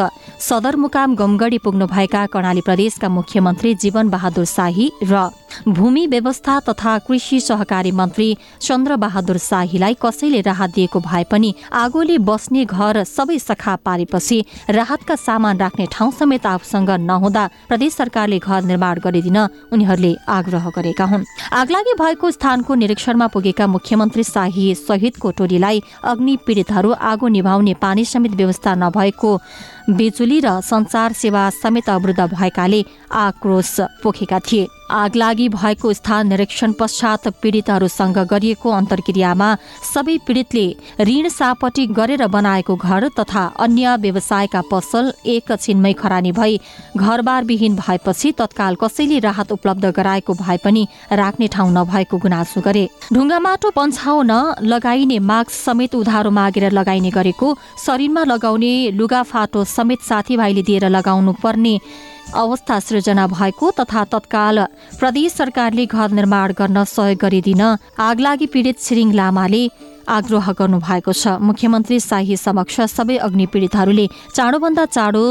[0.48, 5.28] सदरमुकाम गमगढी पुग्नुभएका कर्णाली प्रदेशका मुख्यमन्त्री जीवन बहादुर शाही र
[5.68, 8.28] भूमि व्यवस्था तथा कृषि सहकारी मन्त्री
[8.60, 15.14] चन्द्र बहादुर शाहीलाई कसैले राहत दिएको भए पनि आगोले बस्ने घर सबै सखा पारेपछि राहतका
[15.16, 19.38] सामान राख्ने ठाउँ समेत आफूसँग नहुँदा प्रदेश सरकारले घर निर्माण गरिदिन
[19.72, 26.90] उनीहरूले आग्रह गरेका हुन्। आगलागी भएको स्थानको निरीक्षणमा पुगेका मुख्यमन्त्री शाही सहितको टोलीलाई अग्नि पीडितहरू
[26.92, 29.30] आगो निभाउने पानी समेत व्यवस्था नभएको
[29.90, 37.28] बिजुली र संचार सेवा समेत अवरुद्ध भएकाले आक्रोश पोखेका थिए। आगलागी भएको स्थान निरीक्षण पश्चात
[37.42, 39.48] पीडितहरूसँग गरिएको अन्तर्क्रियामा
[39.84, 40.64] सबै पीडितले
[41.00, 46.60] ऋण सापटी गरेर बनाएको घर तथा अन्य व्यवसायका पसल एकछिनमै खरानी भई
[46.96, 53.38] घरबारविहीन भएपछि तत्काल कसैले राहत उपलब्ध गराएको भए पनि राख्ने ठाउँ नभएको गुनासो गरे। ढुङ्गा
[53.40, 54.32] माटो पन्छाउन
[54.62, 57.56] लगाइने मास्क समेत उधारो मागेर लगाइने गरेको
[57.86, 61.74] शरीरमा लगाउने लुगाफाटो समेत साथीभाइले दिएर लगाउनु पर्ने
[62.34, 64.58] अवस्था सृजना भएको तथा तत्काल
[64.98, 67.62] प्रदेश सरकारले घर निर्माण गर्न सहयोग गरिदिन
[68.00, 69.62] आगलागी पीडित छिरिङ लामाले
[70.08, 75.24] आग्रह गर्नु भएको छ। मुख्यमन्त्री शाही समक्ष सबै अग्नि पीडितहरूले चाँडोभन्दा चाँडो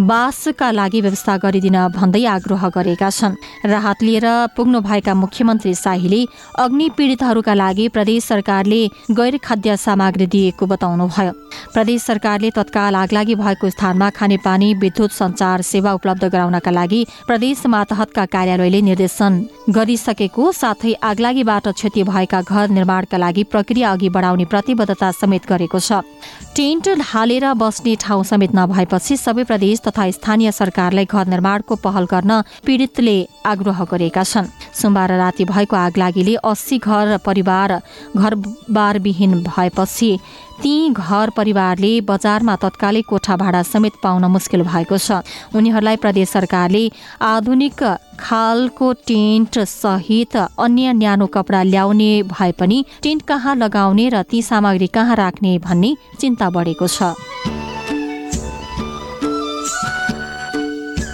[0.00, 6.20] बासका लागि व्यवस्था गरिदिन भन्दै आग्रह गरेका छन्। राहत लिएर पुग्नु भएका मुख्यमन्त्री शाहीले
[6.58, 8.80] अग्नि पीडितहरूका लागि प्रदेश सरकारले
[9.12, 11.32] गैर खाद्य सामग्री दिएको बताउनुभयो।
[11.74, 18.24] प्रदेश सरकारले तत्काल आगलागी भएको स्थानमा खानेपानी विद्युत संचार सेवा उपलब्ध गराउनका लागि प्रदेश मातहतका
[18.26, 19.32] कार्यालयले निर्देशन
[19.68, 26.00] गरिसकेको साथै आगलागीबाट क्षति भएका घर निर्माणका लागि प्रक्रिया अघि बढाउने प्रतिबद्धता समेत गरेको छ।
[26.56, 32.40] टेन्ट हालेर बस्ने ठाउँ समेत नभएपछि सबै प्रदेश तथा स्थानीय सरकारलाई घर निर्माणको पहल गर्न
[32.62, 37.80] पीडितले आग्रह गरेका छन्। सोमबार राति भएको आगलागीले अस्सी घर परिवार
[38.16, 40.12] घरबारविहीन भएपछि
[40.62, 45.24] ती घर परिवारले बजारमा तत्कालै कोठा भाडा समेत पाउन मुस्किल भएको छ।
[45.56, 46.84] उनीहरूलाई प्रदेश सरकारले
[47.24, 47.82] आधुनिक
[48.20, 54.86] खालको टेन्ट सहित अन्य न्यानो कपडा ल्याउने भए पनि टेन्ट कहाँ लगाउने र ती सामग्री
[54.92, 57.59] कहाँ राख्ने भन्ने चिन्ता बढेको छ।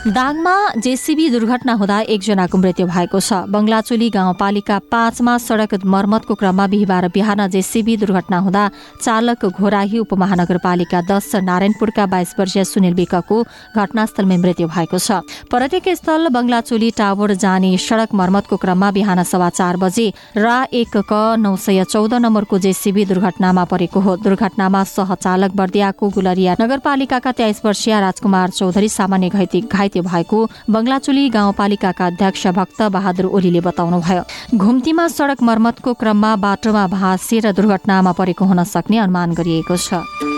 [0.07, 7.09] दाङमा जेसिबी दुर्घटना हुँदा एकजनाको मृत्यु भएको छ। बङ्गलाचोली गाउँपालिका पाँचमा सड़क मर्मतको क्रममा बिहिबार
[7.11, 8.63] बिहान जेसिबी दुर्घटना हुँदा
[9.03, 13.37] चालक घोराही उपमहानगरपालिका दश नारायणपुरका बाइस वर्षीय सुनिल विकको
[13.75, 19.77] घटनास्थलमै मृत्यु भएको छ। पर्यटक स्थल बङ्गलाचोली टावर जाने सड़क मर्मतको क्रममा बिहान सवा चार
[19.83, 20.07] बजे
[20.39, 26.57] रा एक क नौ सय चौध नम्बरको जेसिबी दुर्घटनामा परेको हो। दुर्घटनामा सहचालक बर्दियाको गुलरिया
[26.63, 29.29] नगरपालिकाका तेइस वर्षीय राजकुमार चौधरी सामान्य
[29.67, 34.23] घाइते घाइते भएको बङ्गलाचोली गाउँपालिकाका अध्यक्ष भक्त बहादुर ओलीले बताउनुभयो।
[34.57, 40.36] घुम्तीमा सड़क मर्मतको क्रममा बाटोमा भाँसिएर दुर्घटनामा परेको हुन सक्ने अनुमान गरिएको छ।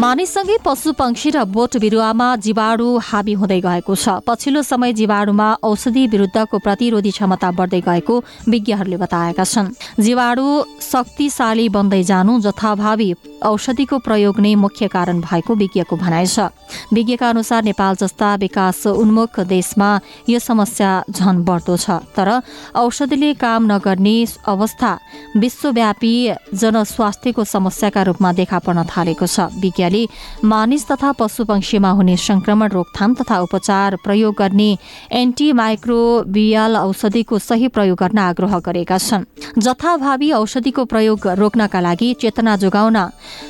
[0.00, 6.06] मानिससँगै पशु पंक्षी र बोट बिरुवामा जीवाणु हाबी हुँदै गएको छ। पछिल्लो समय जीवाणुमा औषधि
[6.08, 8.14] विरुद्धको प्रतिरोधी क्षमता बढ्दै गएको
[8.48, 9.68] विज्ञहरूले बताएका छन्।
[10.00, 10.46] जीवाणु
[10.80, 13.10] शक्तिशाली बन्दै जानु जथाभावी
[13.44, 16.48] औषधिको प्रयोग नै मुख्य कारण भएको विज्ञको भनाइ छ।
[16.96, 19.90] विज्ञका अनुसार नेपाल जस्ता विकास उन्मुख देशमा
[20.32, 22.40] यो समस्या झन बढ्दो छ। तर
[22.72, 24.16] औषधिले काम नगर्ने
[24.48, 24.92] अवस्था
[25.36, 26.14] विश्वव्यापी
[26.56, 29.52] जनस्वास्थ्यको समस्याका रूपमा देखा पर्न थालेको छ।
[29.90, 34.70] विज्ञले मानिस तथा पशु पंक्षीमा हुने संक्रमण रोकथाम तथा उपचार प्रयोग गर्ने
[35.12, 39.24] एन्टिमाइक्रोबियल औषधिको सही प्रयोग गर्न आग्रह गरेका छन्।
[39.58, 42.98] जथाभावी औषधिको प्रयोग रोक्नका लागि चेतना जोगाउन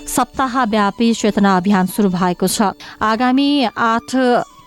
[0.08, 2.72] सप्ताहव्यापी चेतना अभियान सुरु भएको छ।
[3.02, 4.08] आगामी आठ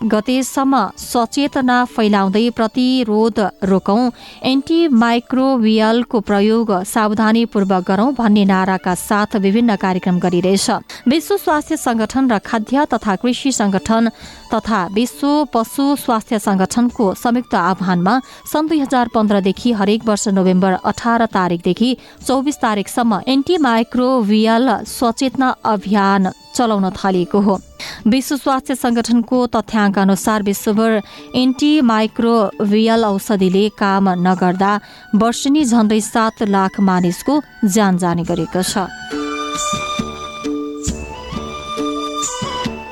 [0.03, 4.09] गतेसम्म सचेतना फैलाउँदै प्रतिरोध रोकौं।
[4.43, 10.69] एन्टिमाइक्रोबियलको प्रयोग सावधानीपूर्वक गरौं भन्ने नाराका साथ विभिन्न कार्यक्रम गरिरहेछ।
[11.07, 14.09] विश्व स्वास्थ्य संगठन र खाद्य तथा कृषि संगठन
[14.53, 18.19] तथा विश्व पशु स्वास्थ्य संगठनको संयुक्त आह्वानमा
[18.51, 21.95] सन् दुई हजार पन्ध्रदेखि हरेक वर्ष नोभेम्बर अठार तारिकदेखि
[22.27, 27.59] चौबिस तारिकसम्म एन्टिमाइक्रोबियल सचेतना अभियान चलाउन थालिएको हो।
[28.07, 30.91] विश्व स्वास्थ्य संगठनको तथ्याङ्क अनुसार विश्वभर
[31.35, 34.71] एन्टिमाइक्रोबियल औषधिले काम नगर्दा
[35.15, 38.87] वर्षनी झन्डै सात लाख मानिसको ज्यान जाने गरेको छ।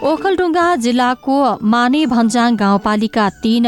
[0.03, 3.67] ओखलडुङ्गा जिल्लाको माने भन्जाङ गाउँपालिका तीन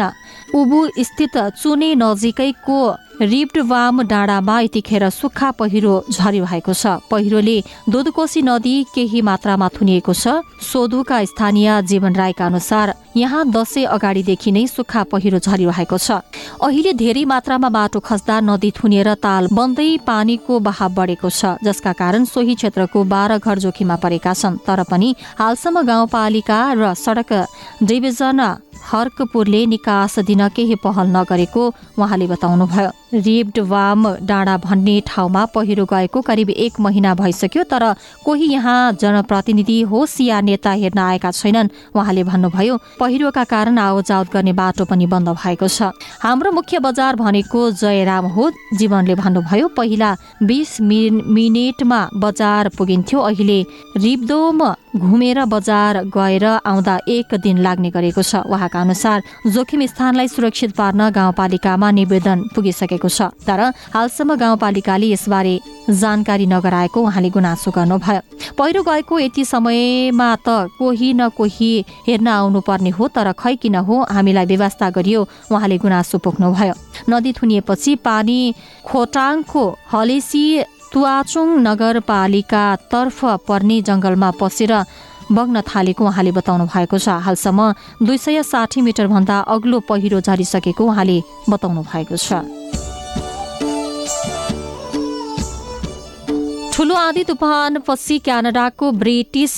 [0.55, 2.79] उबु स्थित चुने नजिकैको
[3.23, 10.43] रिप्ड वाम डाँडामा यतिखेर सुक्खा पहिरो झरिरहेको छ। पहिरोले दुधकोशी नदी केही मात्रामा थुनिएको छ।
[10.61, 16.19] सोधुका स्थानीय जीवन राईका अनुसार यहाँ दशैं अगाडिदेखि नै सुक्खा पहिरो झरिरहेको छ।
[16.59, 22.25] अहिले धेरै मात्रामा बाटो खस्दा नदी थुनिएर ताल बन्दै पानीको बहाव बढेको छ जसका कारण
[22.25, 27.31] सोही क्षेत्रको बाह्र घर जोखिममा परेका छन्। तर पनि हालसम्म गाउँपालिका र सडक
[27.79, 28.41] डिभिजन
[28.83, 36.21] हर्कपुरले निकास दिन केही पहल नगरेको उहाँले बताउनुभयो। रिप्ड वाम डाँडा भन्ने ठाउँमा पहिरो गएको
[36.21, 37.83] करिब एक महिना भइसक्यो तर
[38.25, 44.53] कोही यहाँ जनप्रतिनिधि होस् या नेता हेर्न आएका छैनन् उहाँले भन्नुभयो पहिरोका कारण आवजावत गर्ने
[44.53, 45.91] बाटो पनि बन्द भएको छ।
[46.21, 53.61] हाम्रो मुख्य बजार भनेको जयराम हो जीवनले भन्नुभयो पहिला बिस मिनटमा बजार पुगिन्थ्यो अहिले
[53.97, 54.63] रिब्दोम
[54.95, 61.09] घुमेर बजार गएर आउँदा एक दिन लाग्ने गरेको छ। उहाँका अनुसार जोखिम स्थानलाई सुरक्षित पार्न
[61.09, 63.59] गाउँपालिकामा निवेदन पुगिसकेको छ। तर
[63.89, 65.59] हालसम्म गाउँपालिकाले यसबारे
[65.89, 68.21] जानकारी नगराएको उहाँले गुनासो गर्नुभयो।
[68.53, 71.71] पहिरो गएको यति समयमा त कोही न कोही
[72.07, 75.21] हेर्न आउनुपर्ने हो तर खै किन हो हामीलाई व्यवस्था गरियो
[75.51, 76.73] उहाँले गुनासो पोख्नुभयो।
[77.09, 78.39] नदी थुनिएपछि पानी
[78.85, 80.43] खोटाङको हलेसी
[80.93, 84.73] तुवाचुङ नगरपालिकातर्फ पर्ने जंगलमा पसेर
[85.31, 87.59] बग्न थालेको उहाँले बताउनु भएको छ। हालसम्म
[88.05, 91.17] दुई सय साठी मिटरभन्दा अग्लो पहिरो झरिसकेको उहाँले
[91.49, 92.29] बताउनु भएको छ।
[96.73, 99.57] ठूलो आँधी तुफानपछि क्यानाडाको ब्रिटिस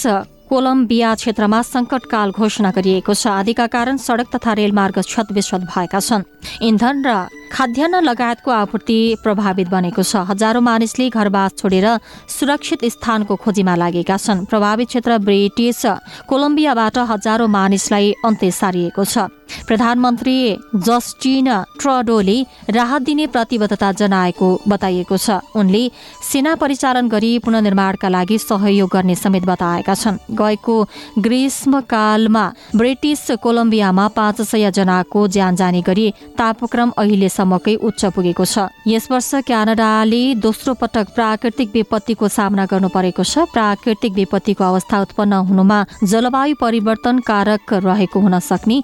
[0.56, 6.24] कोलम्बिया क्षेत्रमा संकटकाल घोषणा गरिएको छ। आदिका कारण सड़क तथा रेलमार्ग क्षतविक्षत भएका छन्।
[6.64, 11.88] इन्धन र खाद्यान्न लगायतको आपूर्ति प्रभावित बनेको छ। हजारौं मानिसले घरबास छोडेर
[12.32, 15.82] सुरक्षित स्थानको खोजीमा लागेका छन्। प्रभावित क्षेत्र ब्रिटिस
[16.24, 19.28] कोलम्बियाबाट हजारौं मानिसलाई अन्त्य सारिएको छ।
[19.68, 20.38] प्रधानमन्त्री
[20.78, 21.48] जस्टिन
[21.80, 22.38] ट्रडोले
[22.70, 25.84] राहत दिने प्रतिबद्धता जनाएको बताइएको छ। उनले
[26.24, 30.76] सेना परिचालन गरी पुननिर्माणका लागि सहयोग गर्ने समेत बताएका छन्। गएको
[31.20, 32.46] ग्रीष्मकालमा
[32.76, 36.06] ब्रिटिस कोलम्बियामा पाँच सय जनाको ज्यान जाने गरी
[36.38, 43.24] तापक्रम अहिलेसम्मकै उच्च पुगेको छ। यस वर्ष क्यानाडाले दोस्रो पटक प्राकृतिक विपत्तिको सामना गर्नु परेको
[43.24, 48.82] छ। प्राकृतिक विपत्तिको अवस्था उत्पन्न हुनुमा जलवायु परिवर्तन कारक रहेको हुन सक्ने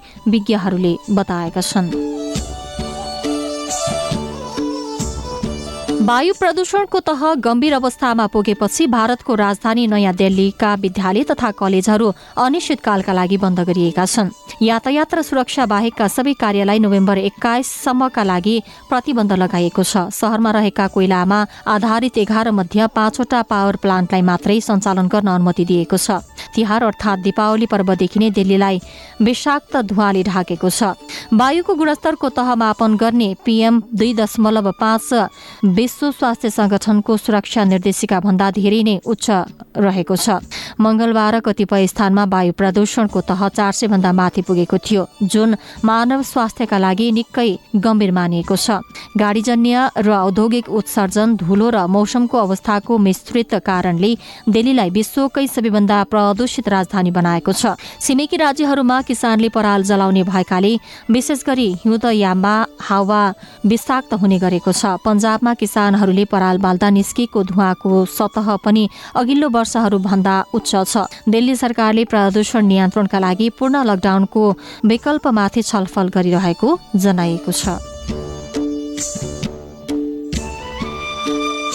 [0.52, 1.88] विज्ञहरूले बताएका छन्।
[6.02, 12.06] वायु प्रदूषणको तह गम्भीर अवस्थामा पुगेपछि भारतको राजधानी नयाँ दिल्लीका विद्यालय तथा कलेजहरू
[12.42, 14.30] अनिश्चितकालका लागि बन्द गरिएका छन्।
[14.62, 18.56] यातायात र सुरक्षा बाहेकका सबै कार्यलाई नोभेम्बर एक्काइससम्मका लागि
[18.90, 21.38] प्रतिबन्ध लगाइएको छ। शहरमा रहेका कोइलामा
[21.70, 26.18] आधारित एघार मध्ये पाँचवटा पावर प्लान्टलाई मात्रै सञ्चालन गर्न अनुमति दिएको छ।
[26.50, 28.78] तिहार अर्थात दीपावली पर्वदेखि नै दिल्लीलाई
[29.22, 30.98] विषाक्त धुवाले ढाकेको छ।
[31.30, 38.48] वायुको गुणस्तरको तह मापन गर्ने पीएम दुई दशमलव पाँच विश्व स्वास्थ्य संगठनको सुरक्षा निर्देशिका भन्दा
[38.56, 39.26] धेरै नै उच्च
[39.76, 40.40] रहेको छ।
[40.80, 46.78] मंगलबार कतिपय स्थानमा वायु प्रदूषणको तह चार सय भन्दा माथि पुगेको थियो जुन मानव स्वास्थ्यका
[46.80, 48.80] लागि निकै गम्भीर मानिएको छ।
[49.20, 54.12] गाडीजन्य र औद्योगिक उत्सर्जन धुलो र मौसमको अवस्थाको मिश्रित कारणले
[54.48, 60.72] दिल्लीलाई विश्वकै सबैभन्दा प्रदूषित राजधानी बनाएको छ। छिमेकी राज्यहरूमा किसानले पराल जलाउने भएकाले
[61.12, 63.22] विशेष गरी हिउँदयाममा हावा
[63.66, 65.52] विषाक्त हुने गरेको छ। पञ्जाबमा
[65.82, 68.88] किसानहरूले पराल बाल्दा निस्किएको धुवाको सतह पनि
[69.18, 74.42] अघिल्लो वर्षहरू भन्दा उच्च छ। दिल्ली सरकारले प्रदूषण नियन्त्रणका लागि पूर्ण लकडाउनको
[74.86, 79.41] विकल्पमाथि छलफल गरिरहेको जनाइएको छ।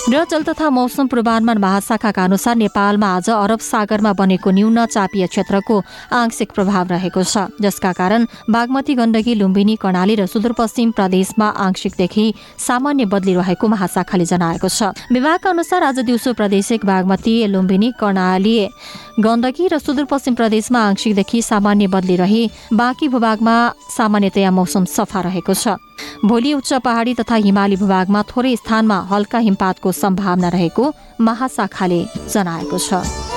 [0.07, 5.75] र जल तथा मौसम पूर्वानुमान महाशाखाका अनुसार नेपालमा आज अरब सागरमा बनेको न्यून चापीय क्षेत्रको
[6.15, 12.25] आंशिक प्रभाव रहेको छ। जसका कारण बागमती गण्डकी लुम्बिनी कर्णाली र सुदूरपश्चिम प्रदेशमा आंशिकदेखि
[12.57, 18.55] सामान्य बदली रहेको महाशाखाले जनाएको छ। विभागका अनुसार आज दिउँसो प्रदेश बागमती लुम्बिनी कर्णाली
[19.19, 22.43] गण्डकी र सुदूरपश्चिम प्रदेशमा आंशिकदेखि सामान्य बदली रही
[22.73, 23.57] बाँकी भूभागमा
[23.91, 25.75] सामान्यतया मौसम सफा रहेको छ।
[26.25, 32.01] भोलि उच्च पहाडी तथा हिमाली भूभागमा थोरै स्थानमा हल्का हिमपातको सम्भावना रहेको महाशाखाले
[32.33, 33.36] जनाएको छ।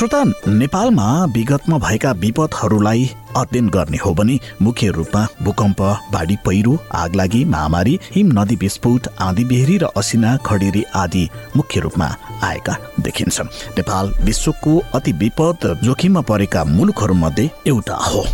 [0.00, 3.04] श्रोता नेपालमा विगतमा भएका विपदहरूलाई
[3.36, 5.80] अध्ययन गर्ने हो भने मुख्य रूपमा भूकम्प
[6.12, 12.08] बाढी पहिरो आगलागी महामारी हिम नदी विस्फोट आँधी बेहरी र असिना खडेरी आदि मुख्य रूपमा
[12.42, 13.40] आएका देखिन्छ
[13.76, 18.24] नेपाल विश्वको अति विपद जोखिममा परेका मुलुकहरूमध्ये एउटा हो।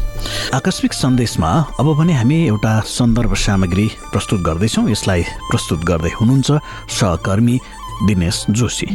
[0.55, 6.63] आकस्मिक सन्देशमा अब भने हामी एउटा सन्दर्भ सामग्री प्रस्तुत गर्दैछौँ। यसलाई प्रस्तुत गर्दै हुनुहुन्छ
[7.01, 7.61] सहकर्मी
[8.07, 8.87] दिनेश जोशी।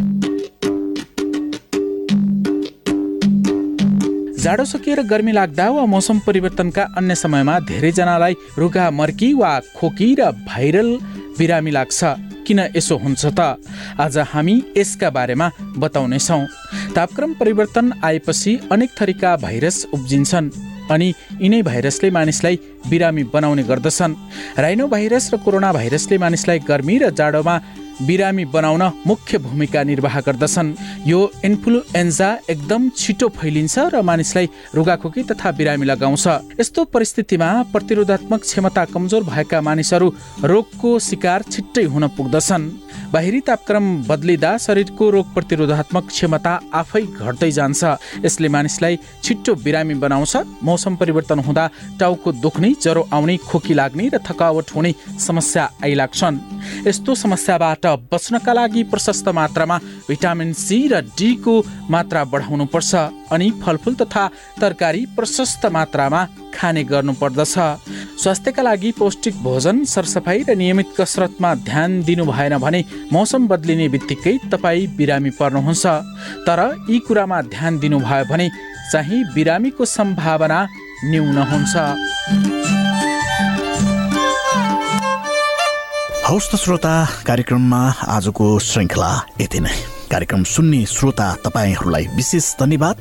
[4.41, 10.31] जाडो सकिएर गर्मी लाग्दा वा मौसम परिवर्तनका अन्य समयमा धेरैजनालाई रुगा मर्की वा खोकी र
[10.49, 10.89] भाइरल
[11.38, 11.99] बिरामी लाग्छ।
[12.47, 13.61] किन यसो हुन्छ त?
[14.01, 16.41] आज हामी यसका बारेमा बताउनेछौँ।
[16.95, 20.49] तापक्रम परिवर्तन आएपछि अनेक थरीका भाइरस उब्जिन्छन्
[20.89, 22.59] अनि यिनै भाइरसले मानिसलाई
[22.89, 24.18] बिरामी बनाउने गर्दछन्।
[24.57, 27.55] राइनो भाइरस र कोरोना भाइरसले मानिसलाई गर्मी र जाडोमा
[28.01, 30.73] बिरामी बनाउन मुख्य भूमिका निर्वाह गर्दछन्।
[31.07, 36.27] यो इन्फ्लुएन्जा एकदम छिटो फैलिन्छ र मानिसलाई रुगाखोकी तथा बिरामी लगाउँछ।
[36.59, 40.07] यस्तो परिस्थितिमा प्रतिरोधात्मक क्षमता कमजोर भएका मानिसहरू
[40.43, 42.69] रोगको शिकार छिट्टै हुन पुग्दछन्।
[43.11, 47.81] बाहिरी तापक्रम बदलिँदा शरीरको रोग प्रतिरोधात्मक क्षमता आफै घट्दै जान्छ।
[48.26, 51.69] यसले मानिसलाई छिट्टो बिरामी बनाउँछ। मौसम परिवर्तन हुँदा
[51.99, 56.39] टाउको दुख्ने ज्वरो आउने खोकी लाग्ने र थकावट हुने समस्या आइलाग्छन्।
[56.88, 59.77] यस्तो समस्याबाट बच्नका लागि प्रशस्त मात्रामा
[60.07, 61.53] भिटामिन सी र डीको
[61.89, 62.95] मात्रा बढाउनुपर्छ
[63.31, 64.27] अनि फलफुल तथा
[64.61, 66.22] तरकारी प्रशस्त मात्रामा
[66.55, 67.55] खाने गर्नुपर्दछ।
[68.22, 74.38] स्वास्थ्यका लागि पौष्टिक भोजन सरसफाइ र नियमित कसरतमा ध्यान दिनु भएन भने मौसम बदलिने बित्तिकै
[74.51, 75.85] तपाईँ बिरामी पर्नुहुन्छ।
[76.47, 76.59] तर
[76.89, 78.49] यी कुरामा ध्यान दिनुभयो भने
[78.91, 80.59] चाहिँ बिरामीको सम्भावना
[81.05, 82.81] न्यून हुन्छ।
[86.32, 86.94] हौस् त श्रोता
[87.28, 89.10] कार्यक्रममा आजको श्रृङ्खला
[89.41, 89.76] यति नै।
[90.08, 92.98] कार्यक्रम सुन्ने श्रोता तपाईँहरूलाई विशेष धन्यवाद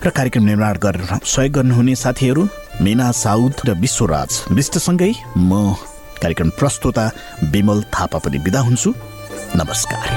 [0.00, 2.42] र कार्यक्रम निर्माण गरेर सहयोग गर्नुहुने साथीहरू
[2.80, 5.76] मिना साउद र विश्वराज विष्टसँगै म
[6.24, 7.04] कार्यक्रम प्रस्तुता
[7.52, 8.90] विमल थापा पनि बिदा हुन्छु।
[9.60, 10.08] नमस्कार।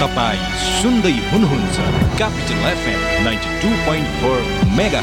[0.00, 0.40] तपाईँ
[0.80, 1.76] सुन्दै हुनुहुन्छ
[2.16, 4.40] capital FM ninety two point four
[4.78, 5.02] mega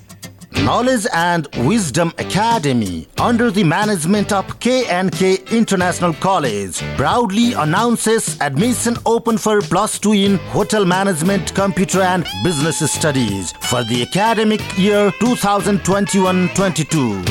[0.53, 9.37] Knowledge and Wisdom Academy, under the management of K&K International College, proudly announces admission open
[9.37, 17.25] for plus 2 in Hotel Management, Computer and Business Studies for the academic year 2021-22.